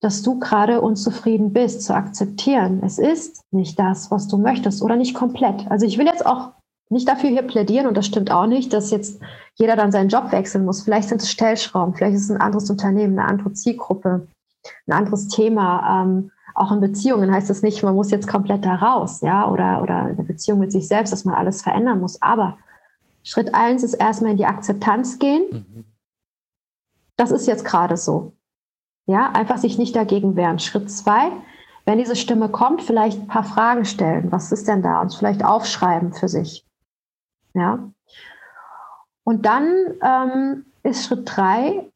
[0.01, 2.83] dass du gerade unzufrieden bist, zu akzeptieren.
[2.85, 5.71] Es ist nicht das, was du möchtest oder nicht komplett.
[5.71, 6.51] Also ich will jetzt auch
[6.91, 9.21] nicht dafür hier plädieren und das stimmt auch nicht, dass jetzt
[9.55, 10.83] jeder dann seinen Job wechseln muss.
[10.83, 14.27] Vielleicht sind es Stellschrauben, vielleicht ist es ein anderes Unternehmen, eine andere Zielgruppe,
[14.87, 16.03] ein anderes Thema.
[16.03, 19.83] Ähm, auch in Beziehungen heißt es nicht, man muss jetzt komplett da raus, ja, oder,
[19.83, 22.21] oder eine Beziehung mit sich selbst, dass man alles verändern muss.
[22.21, 22.59] Aber
[23.23, 25.45] Schritt eins ist erstmal in die Akzeptanz gehen.
[25.51, 25.85] Mhm.
[27.17, 28.33] Das ist jetzt gerade so.
[29.07, 30.59] Ja, einfach sich nicht dagegen wehren.
[30.59, 31.31] Schritt zwei,
[31.85, 34.31] wenn diese Stimme kommt, vielleicht ein paar Fragen stellen.
[34.31, 35.01] Was ist denn da?
[35.01, 36.67] Und vielleicht aufschreiben für sich.
[37.55, 37.91] Ja.
[39.25, 41.91] Und dann ähm, ist Schritt drei,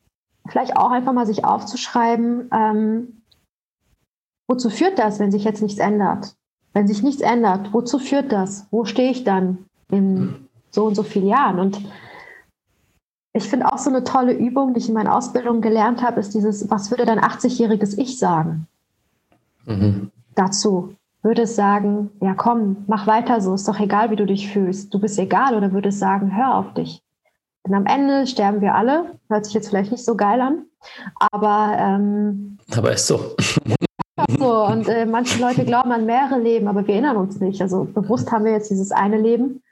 [0.49, 3.23] vielleicht auch einfach mal sich aufzuschreiben, ähm,
[4.47, 6.37] wozu führt das, wenn sich jetzt nichts ändert?
[6.73, 8.67] Wenn sich nichts ändert, wozu führt das?
[8.71, 11.59] Wo stehe ich dann in so und so vielen Jahren?
[11.59, 11.81] Und
[13.33, 16.35] ich finde auch so eine tolle Übung, die ich in meiner Ausbildung gelernt habe, ist
[16.35, 18.67] dieses, was würde dein 80-jähriges Ich sagen?
[19.65, 20.11] Mhm.
[20.35, 24.51] Dazu würde es sagen, ja komm, mach weiter so, ist doch egal, wie du dich
[24.51, 24.95] fühlst.
[24.95, 27.03] Du bist egal oder würde es sagen, hör auf dich.
[27.67, 29.19] Denn am Ende sterben wir alle.
[29.29, 30.67] Hört sich jetzt vielleicht nicht so geil an,
[31.19, 31.77] aber.
[31.79, 33.35] Ähm, aber ist so.
[34.39, 34.67] So.
[34.67, 37.61] Und äh, manche Leute glauben an mehrere Leben, aber wir erinnern uns nicht.
[37.61, 39.63] Also bewusst haben wir jetzt dieses eine Leben.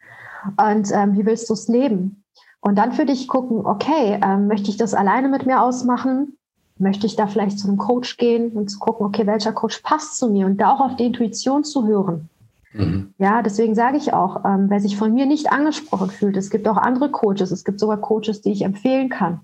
[0.56, 2.24] Und ähm, wie willst du es leben?
[2.60, 6.36] Und dann für dich gucken, okay, ähm, möchte ich das alleine mit mir ausmachen?
[6.78, 10.18] Möchte ich da vielleicht zu einem Coach gehen und zu gucken, okay, welcher Coach passt
[10.18, 12.28] zu mir und da auch auf die Intuition zu hören?
[12.72, 13.14] Mhm.
[13.18, 16.66] Ja, deswegen sage ich auch, ähm, wer sich von mir nicht angesprochen fühlt, es gibt
[16.66, 19.40] auch andere Coaches, es gibt sogar Coaches, die ich empfehlen kann.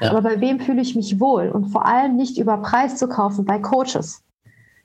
[0.00, 0.10] Ja.
[0.10, 1.50] Aber bei wem fühle ich mich wohl?
[1.50, 4.22] Und vor allem nicht über Preis zu kaufen bei Coaches.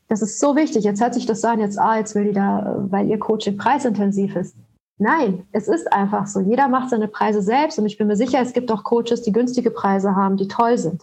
[0.08, 0.84] Das ist so wichtig.
[0.84, 4.36] Jetzt hört sich das an, jetzt, ah, jetzt will die da, weil ihr Coaching preisintensiv
[4.36, 4.56] ist.
[4.98, 6.40] Nein, es ist einfach so.
[6.40, 9.34] Jeder macht seine Preise selbst und ich bin mir sicher, es gibt auch Coaches, die
[9.34, 11.02] günstige Preise haben, die toll sind.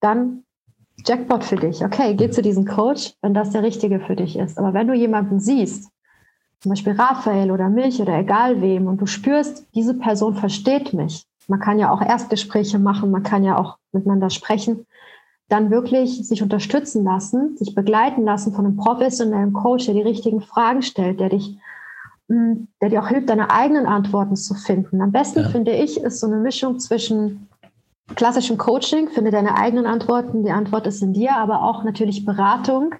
[0.00, 0.44] Dann
[1.04, 1.84] Jackpot für dich.
[1.84, 4.58] Okay, geh zu diesem Coach, wenn das der richtige für dich ist.
[4.58, 5.90] Aber wenn du jemanden siehst,
[6.60, 11.26] zum Beispiel Raphael oder mich oder egal wem, und du spürst, diese Person versteht mich,
[11.46, 14.86] man kann ja auch Erstgespräche machen, man kann ja auch miteinander sprechen,
[15.48, 20.40] dann wirklich sich unterstützen lassen, sich begleiten lassen von einem professionellen Coach, der die richtigen
[20.40, 21.58] Fragen stellt, der dich,
[22.28, 25.02] hm, der dir auch hilft, deine eigenen Antworten zu finden.
[25.02, 25.48] Am besten ja.
[25.48, 27.48] finde ich, ist so eine Mischung zwischen
[28.16, 32.94] klassischem Coaching, finde deine eigenen Antworten, die Antwort ist in dir, aber auch natürlich Beratung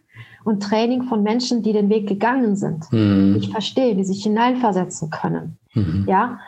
[0.44, 3.34] und Training von Menschen, die den Weg gegangen sind, mhm.
[3.34, 5.58] die dich verstehen, die sich hineinversetzen können.
[5.74, 6.04] Mhm.
[6.08, 6.40] Ja.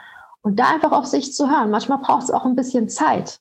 [0.43, 1.71] Und da einfach auf sich zu hören.
[1.71, 3.41] Manchmal braucht es auch ein bisschen Zeit.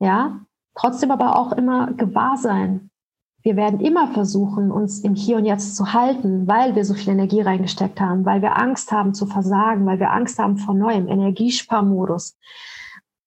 [0.00, 0.40] Ja.
[0.74, 2.90] Trotzdem aber auch immer gewahr sein.
[3.42, 7.12] Wir werden immer versuchen, uns im Hier und Jetzt zu halten, weil wir so viel
[7.12, 11.08] Energie reingesteckt haben, weil wir Angst haben zu versagen, weil wir Angst haben vor neuem
[11.08, 12.36] Energiesparmodus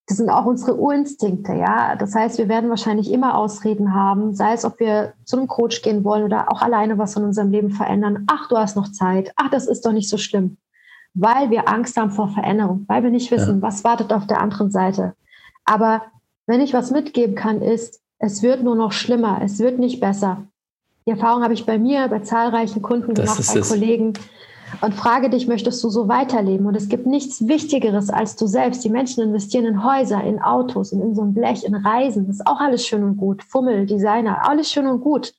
[0.08, 1.96] das sind auch unsere Urinstinkte, ja.
[1.96, 5.82] Das heißt, wir werden wahrscheinlich immer Ausreden haben, sei es, ob wir zu einem Coach
[5.82, 8.26] gehen wollen oder auch alleine was in unserem Leben verändern.
[8.28, 9.34] Ach, du hast noch Zeit.
[9.36, 10.58] Ach, das ist doch nicht so schlimm.
[11.16, 13.62] Weil wir Angst haben vor Veränderung, weil wir nicht wissen, ja.
[13.62, 15.16] was wartet auf der anderen Seite.
[15.64, 16.04] Aber
[16.48, 20.48] wenn ich was mitgeben kann, ist, es wird nur noch schlimmer, es wird nicht besser.
[21.06, 23.70] Die Erfahrung habe ich bei mir, bei zahlreichen Kunden gemacht, bei es.
[23.70, 24.14] Kollegen
[24.82, 26.66] und frage dich, möchtest du so weiterleben?
[26.66, 28.84] Und es gibt nichts Wichtigeres als du selbst.
[28.84, 32.28] Die Menschen investieren in Häuser, in Autos und in so ein Blech, in Reisen.
[32.28, 33.44] Das ist auch alles schön und gut.
[33.44, 35.34] Fummel, Designer, alles schön und gut.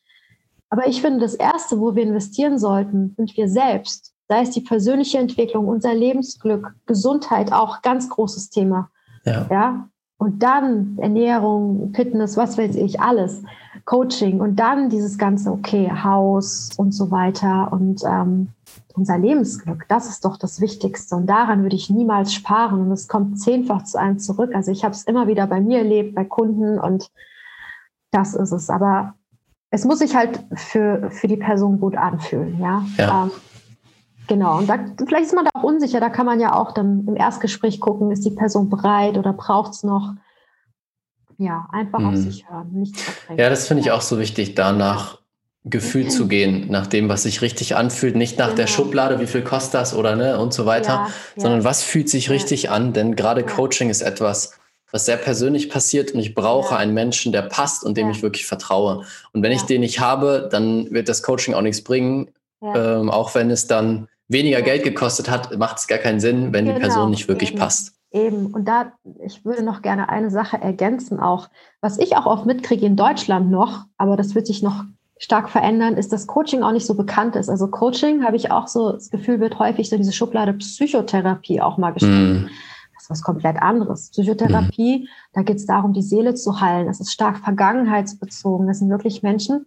[0.68, 4.12] Aber ich finde, das Erste, wo wir investieren sollten, sind wir selbst.
[4.28, 8.90] Sei es die persönliche Entwicklung, unser Lebensglück, Gesundheit, auch ganz großes Thema.
[9.24, 9.46] Ja.
[9.50, 9.88] ja?
[10.18, 13.42] Und dann Ernährung, Fitness, was weiß ich, alles.
[13.84, 18.48] Coaching und dann dieses ganze, okay, Haus und so weiter und ähm,
[18.96, 21.16] unser Lebensglück, das ist doch das Wichtigste.
[21.16, 22.80] Und daran würde ich niemals sparen.
[22.80, 24.54] Und es kommt zehnfach zu einem zurück.
[24.54, 27.10] Also ich habe es immer wieder bei mir erlebt, bei Kunden und
[28.10, 28.70] das ist es.
[28.70, 29.14] Aber
[29.70, 32.84] es muss sich halt für, für die Person gut anfühlen, ja.
[32.96, 33.24] ja.
[33.24, 33.30] Ähm,
[34.26, 34.58] genau.
[34.58, 36.00] Und da, vielleicht ist man da auch unsicher.
[36.00, 39.72] Da kann man ja auch dann im Erstgespräch gucken, ist die Person bereit oder braucht
[39.72, 40.14] es noch?
[41.38, 42.06] Ja, einfach mhm.
[42.06, 42.96] auf sich hören, nicht
[43.36, 45.18] Ja, das finde ich auch so wichtig, danach
[45.68, 48.56] Gefühl zu gehen, nach dem, was sich richtig anfühlt, nicht nach genau.
[48.56, 51.64] der Schublade, wie viel kostet das oder ne und so weiter, ja, sondern ja.
[51.64, 52.70] was fühlt sich richtig ja.
[52.70, 54.58] an, denn gerade Coaching ist etwas,
[54.92, 58.46] was sehr persönlich passiert und ich brauche einen Menschen, der passt und dem ich wirklich
[58.46, 59.02] vertraue.
[59.32, 62.30] Und wenn ich den nicht habe, dann wird das Coaching auch nichts bringen,
[62.62, 66.64] ähm, auch wenn es dann weniger Geld gekostet hat, macht es gar keinen Sinn, wenn
[66.64, 66.76] genau.
[66.76, 67.58] die Person nicht wirklich Eben.
[67.58, 67.92] passt.
[68.12, 68.92] Eben, und da,
[69.24, 71.48] ich würde noch gerne eine Sache ergänzen, auch,
[71.80, 74.84] was ich auch oft mitkriege in Deutschland noch, aber das wird sich noch
[75.18, 77.48] stark verändern, ist, dass Coaching auch nicht so bekannt ist.
[77.48, 81.78] Also Coaching, habe ich auch so das Gefühl, wird häufig so diese Schublade Psychotherapie auch
[81.78, 82.42] mal gestellt.
[82.42, 82.48] Mm.
[82.94, 84.10] Das ist was komplett anderes.
[84.10, 85.08] Psychotherapie, mm.
[85.32, 86.86] da geht es darum, die Seele zu heilen.
[86.86, 88.66] Das ist stark vergangenheitsbezogen.
[88.66, 89.66] Das sind wirklich Menschen,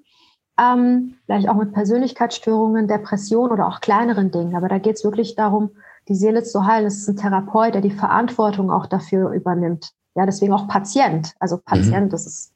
[0.59, 4.55] ähm, vielleicht auch mit Persönlichkeitsstörungen, Depressionen oder auch kleineren Dingen.
[4.55, 5.71] Aber da geht es wirklich darum,
[6.07, 6.87] die Seele zu heilen.
[6.87, 9.91] Es ist ein Therapeut, der die Verantwortung auch dafür übernimmt.
[10.15, 11.33] Ja, deswegen auch Patient.
[11.39, 12.09] Also Patient, mhm.
[12.09, 12.53] das ist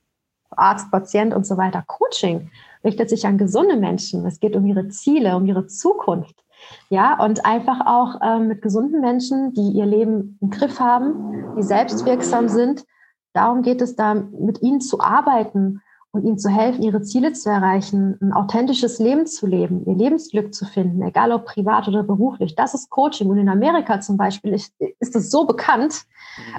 [0.52, 1.84] Arzt, Patient und so weiter.
[1.88, 2.50] Coaching
[2.84, 4.26] richtet sich an gesunde Menschen.
[4.26, 6.44] Es geht um ihre Ziele, um ihre Zukunft.
[6.90, 11.64] Ja, und einfach auch ähm, mit gesunden Menschen, die ihr Leben im Griff haben, die
[11.64, 12.86] selbstwirksam sind.
[13.34, 15.82] Darum geht es da, mit ihnen zu arbeiten
[16.14, 20.54] und ihnen zu helfen, ihre Ziele zu erreichen, ein authentisches Leben zu leben, ihr Lebensglück
[20.54, 22.56] zu finden, egal ob privat oder beruflich.
[22.56, 23.30] Das ist Coaching.
[23.30, 26.06] Und in Amerika zum Beispiel ist, ist das so bekannt.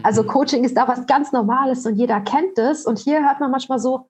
[0.03, 0.27] Also mhm.
[0.27, 2.85] Coaching ist da was ganz Normales und jeder kennt es.
[2.85, 4.09] Und hier hört man manchmal so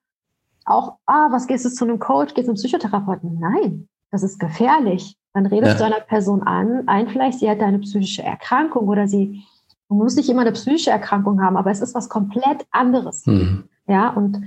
[0.65, 3.39] auch, ah, was gehst du zu einem Coach, gehst du zum Psychotherapeuten?
[3.39, 5.15] Nein, das ist gefährlich.
[5.33, 5.77] Dann redest ja.
[5.77, 9.43] du einer Person an, ein vielleicht, sie hat eine psychische Erkrankung oder sie,
[9.89, 13.27] man muss nicht immer eine psychische Erkrankung haben, aber es ist was komplett anderes.
[13.27, 13.65] Mhm.
[13.87, 14.41] Ja, und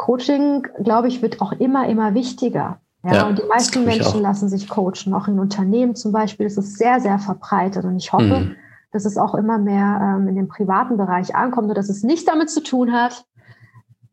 [0.00, 2.80] Coaching, glaube ich, wird auch immer, immer wichtiger.
[3.04, 5.12] Ja, ja und die meisten Menschen lassen sich coachen.
[5.12, 7.84] Auch in Unternehmen zum Beispiel ist es sehr, sehr verbreitet.
[7.84, 8.56] Und ich hoffe, mhm.
[8.92, 12.24] dass es auch immer mehr ähm, in den privaten Bereich ankommt und dass es nichts
[12.24, 13.26] damit zu tun hat,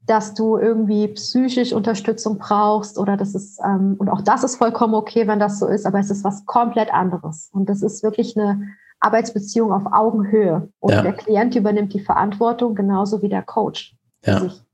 [0.05, 4.93] dass du irgendwie psychisch Unterstützung brauchst oder das ist, ähm, und auch das ist vollkommen
[4.93, 7.49] okay, wenn das so ist, aber es ist was komplett anderes.
[7.53, 8.61] Und das ist wirklich eine
[8.99, 10.67] Arbeitsbeziehung auf Augenhöhe.
[10.81, 11.01] Und ja.
[11.01, 13.95] der Klient übernimmt die Verantwortung genauso wie der Coach.
[14.25, 14.41] Ja.
[14.41, 14.66] Sich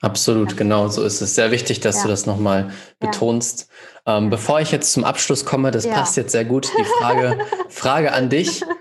[0.00, 1.34] Absolut, genau, so ist es.
[1.34, 2.02] Sehr wichtig, dass ja.
[2.02, 3.68] du das nochmal betonst.
[4.06, 4.30] Ähm, ja.
[4.30, 5.94] Bevor ich jetzt zum Abschluss komme, das ja.
[5.94, 7.38] passt jetzt sehr gut, die Frage,
[7.68, 8.62] Frage an dich.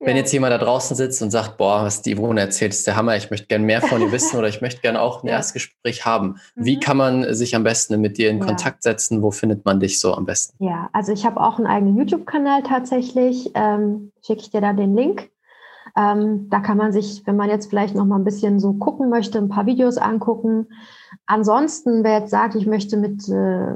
[0.00, 2.94] Wenn jetzt jemand da draußen sitzt und sagt, boah, was die Ivone erzählt, ist der
[2.94, 6.06] Hammer, ich möchte gerne mehr von ihr wissen oder ich möchte gerne auch ein Erstgespräch
[6.06, 6.36] haben.
[6.54, 6.64] Mhm.
[6.64, 9.22] Wie kann man sich am besten mit dir in Kontakt setzen?
[9.22, 10.64] Wo findet man dich so am besten?
[10.64, 13.50] Ja, also ich habe auch einen eigenen YouTube-Kanal tatsächlich.
[13.54, 15.30] Ähm, Schicke ich dir da den Link.
[15.98, 19.10] Ähm, da kann man sich, wenn man jetzt vielleicht noch mal ein bisschen so gucken
[19.10, 20.68] möchte, ein paar Videos angucken.
[21.26, 23.74] Ansonsten, wer jetzt sagt, ich möchte mit, äh,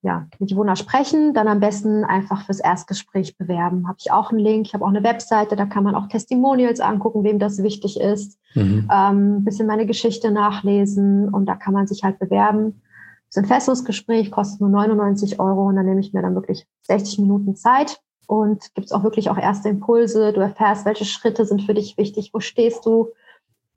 [0.00, 3.86] ja, mit Jona sprechen, dann am besten einfach fürs Erstgespräch bewerben.
[3.86, 4.66] Habe ich auch einen Link.
[4.66, 8.38] Ich habe auch eine Webseite, da kann man auch Testimonials angucken, wem das wichtig ist.
[8.54, 8.88] Mhm.
[8.90, 12.80] Ähm, ein bisschen meine Geschichte nachlesen und da kann man sich halt bewerben.
[13.26, 16.66] Das ist ein Festungsgespräch, kostet nur 99 Euro und dann nehme ich mir dann wirklich
[16.84, 20.32] 60 Minuten Zeit und gibt es auch wirklich auch erste Impulse.
[20.32, 23.08] Du erfährst, welche Schritte sind für dich wichtig, wo stehst du,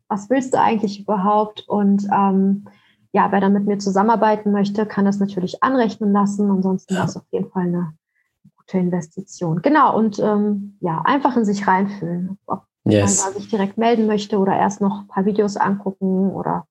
[0.10, 2.68] was willst du eigentlich überhaupt und ähm,
[3.14, 6.50] ja, wer dann mit mir zusammenarbeiten möchte, kann das natürlich anrechnen lassen.
[6.50, 7.04] Ansonsten ja.
[7.04, 7.94] ist es auf jeden Fall eine
[8.58, 9.62] gute Investition.
[9.62, 12.38] Genau, und ähm, ja, einfach in sich reinfühlen.
[12.46, 13.24] Ob yes.
[13.24, 16.68] man sich direkt melden möchte oder erst noch ein paar Videos angucken oder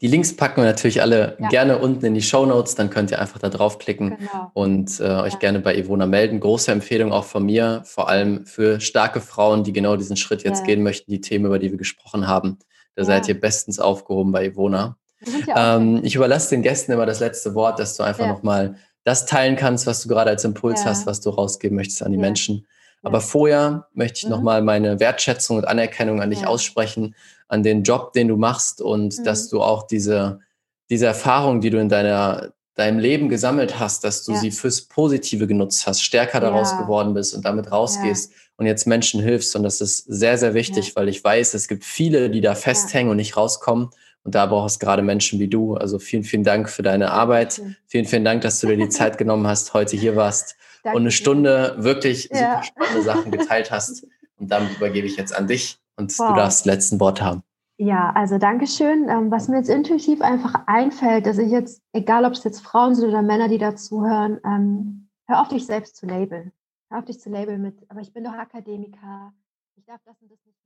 [0.00, 1.48] die Links packen wir natürlich alle ja.
[1.48, 4.50] gerne unten in die Show Notes, dann könnt ihr einfach da draufklicken genau.
[4.52, 5.38] und äh, euch ja.
[5.38, 6.40] gerne bei Ivona melden.
[6.40, 10.60] Große Empfehlung auch von mir, vor allem für starke Frauen, die genau diesen Schritt jetzt
[10.60, 10.66] ja.
[10.66, 12.58] gehen möchten, die Themen, über die wir gesprochen haben.
[12.96, 14.96] Da seid ihr bestens aufgehoben bei Ivona.
[15.56, 18.32] Ähm, ich überlasse den Gästen immer das letzte Wort, dass du einfach ja.
[18.32, 22.12] nochmal das teilen kannst, was du gerade als Impuls hast, was du rausgeben möchtest an
[22.12, 22.66] die Menschen.
[23.02, 24.30] Aber vorher möchte ich mhm.
[24.30, 27.14] nochmal meine Wertschätzung und Anerkennung an dich aussprechen
[27.54, 29.24] an den Job, den du machst und mhm.
[29.24, 30.40] dass du auch diese,
[30.90, 34.38] diese Erfahrung, die du in deiner, deinem Leben gesammelt hast, dass du ja.
[34.38, 36.82] sie fürs Positive genutzt hast, stärker daraus ja.
[36.82, 38.36] geworden bist und damit rausgehst ja.
[38.56, 39.54] und jetzt Menschen hilfst.
[39.54, 43.10] Und das ist sehr, sehr wichtig, weil ich weiß, es gibt viele, die da festhängen
[43.10, 43.90] und nicht rauskommen.
[44.24, 45.76] Und da brauchst gerade Menschen wie du.
[45.76, 47.62] Also vielen, vielen Dank für deine Arbeit.
[47.86, 51.02] Vielen, vielen Dank, dass du dir die Zeit genommen hast, heute hier warst Danke und
[51.04, 54.06] eine Stunde wirklich super spannende Sachen geteilt hast.
[54.36, 56.28] Und damit übergebe ich jetzt an dich und wow.
[56.28, 57.42] du darfst letzten Wort haben.
[57.76, 59.08] Ja, also Dankeschön.
[59.08, 62.94] Ähm, was mir jetzt intuitiv einfach einfällt, dass ich jetzt, egal ob es jetzt Frauen
[62.94, 66.52] sind oder Männer, die dazuhören, ähm, hör auf dich selbst zu labeln.
[66.90, 69.32] Hör auf dich zu labeln mit, aber ich bin doch Akademiker,
[69.76, 70.63] ich darf das und das nicht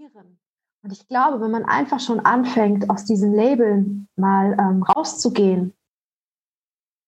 [0.00, 0.38] machen.
[0.82, 5.74] Und ich glaube, wenn man einfach schon anfängt, aus diesen Labeln mal ähm, rauszugehen,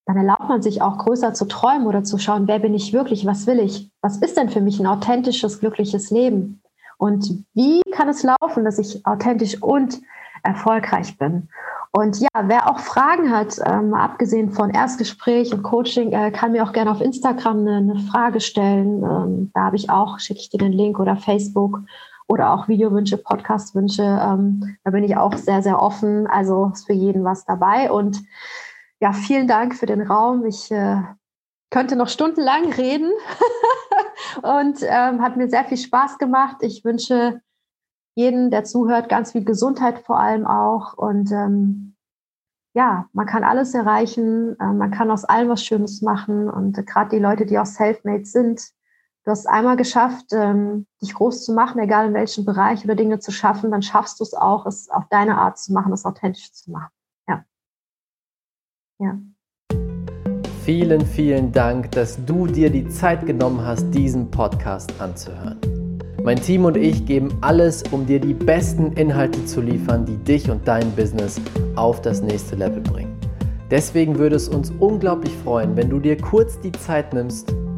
[0.04, 3.24] dann erlaubt man sich auch größer zu träumen oder zu schauen, wer bin ich wirklich,
[3.24, 6.60] was will ich, was ist denn für mich ein authentisches, glückliches Leben
[6.98, 10.02] und wie kann es laufen, dass ich authentisch und
[10.42, 11.48] erfolgreich bin.
[11.92, 16.64] Und ja, wer auch Fragen hat, ähm, abgesehen von Erstgespräch und Coaching, äh, kann mir
[16.64, 19.02] auch gerne auf Instagram eine, eine Frage stellen.
[19.02, 21.80] Ähm, da habe ich auch, schicke ich dir den Link oder Facebook
[22.32, 24.02] oder auch Videowünsche, Podcastwünsche.
[24.02, 26.26] Ähm, da bin ich auch sehr, sehr offen.
[26.26, 27.92] Also ist für jeden was dabei.
[27.92, 28.22] Und
[29.00, 30.46] ja, vielen Dank für den Raum.
[30.46, 31.02] Ich äh,
[31.70, 33.12] könnte noch stundenlang reden
[34.42, 36.56] und ähm, hat mir sehr viel Spaß gemacht.
[36.62, 37.42] Ich wünsche
[38.14, 40.94] jeden, der zuhört, ganz viel Gesundheit vor allem auch.
[40.94, 41.96] Und ähm,
[42.72, 46.48] ja, man kann alles erreichen, äh, man kann aus allem was Schönes machen.
[46.48, 48.72] Und äh, gerade die Leute, die auch Selfmade sind,
[49.24, 53.18] du hast einmal geschafft, ähm, dich groß zu machen, egal in welchem Bereich oder Dinge
[53.20, 56.52] zu schaffen, dann schaffst du es auch, es auf deine Art zu machen, es authentisch
[56.52, 56.90] zu machen.
[57.28, 57.44] Ja.
[58.98, 59.18] Ja.
[60.64, 65.58] Vielen, vielen Dank, dass du dir die Zeit genommen hast, diesen Podcast anzuhören.
[66.22, 70.48] Mein Team und ich geben alles, um dir die besten Inhalte zu liefern, die dich
[70.48, 71.40] und dein Business
[71.74, 73.18] auf das nächste Level bringen.
[73.72, 77.52] Deswegen würde es uns unglaublich freuen, wenn du dir kurz die Zeit nimmst,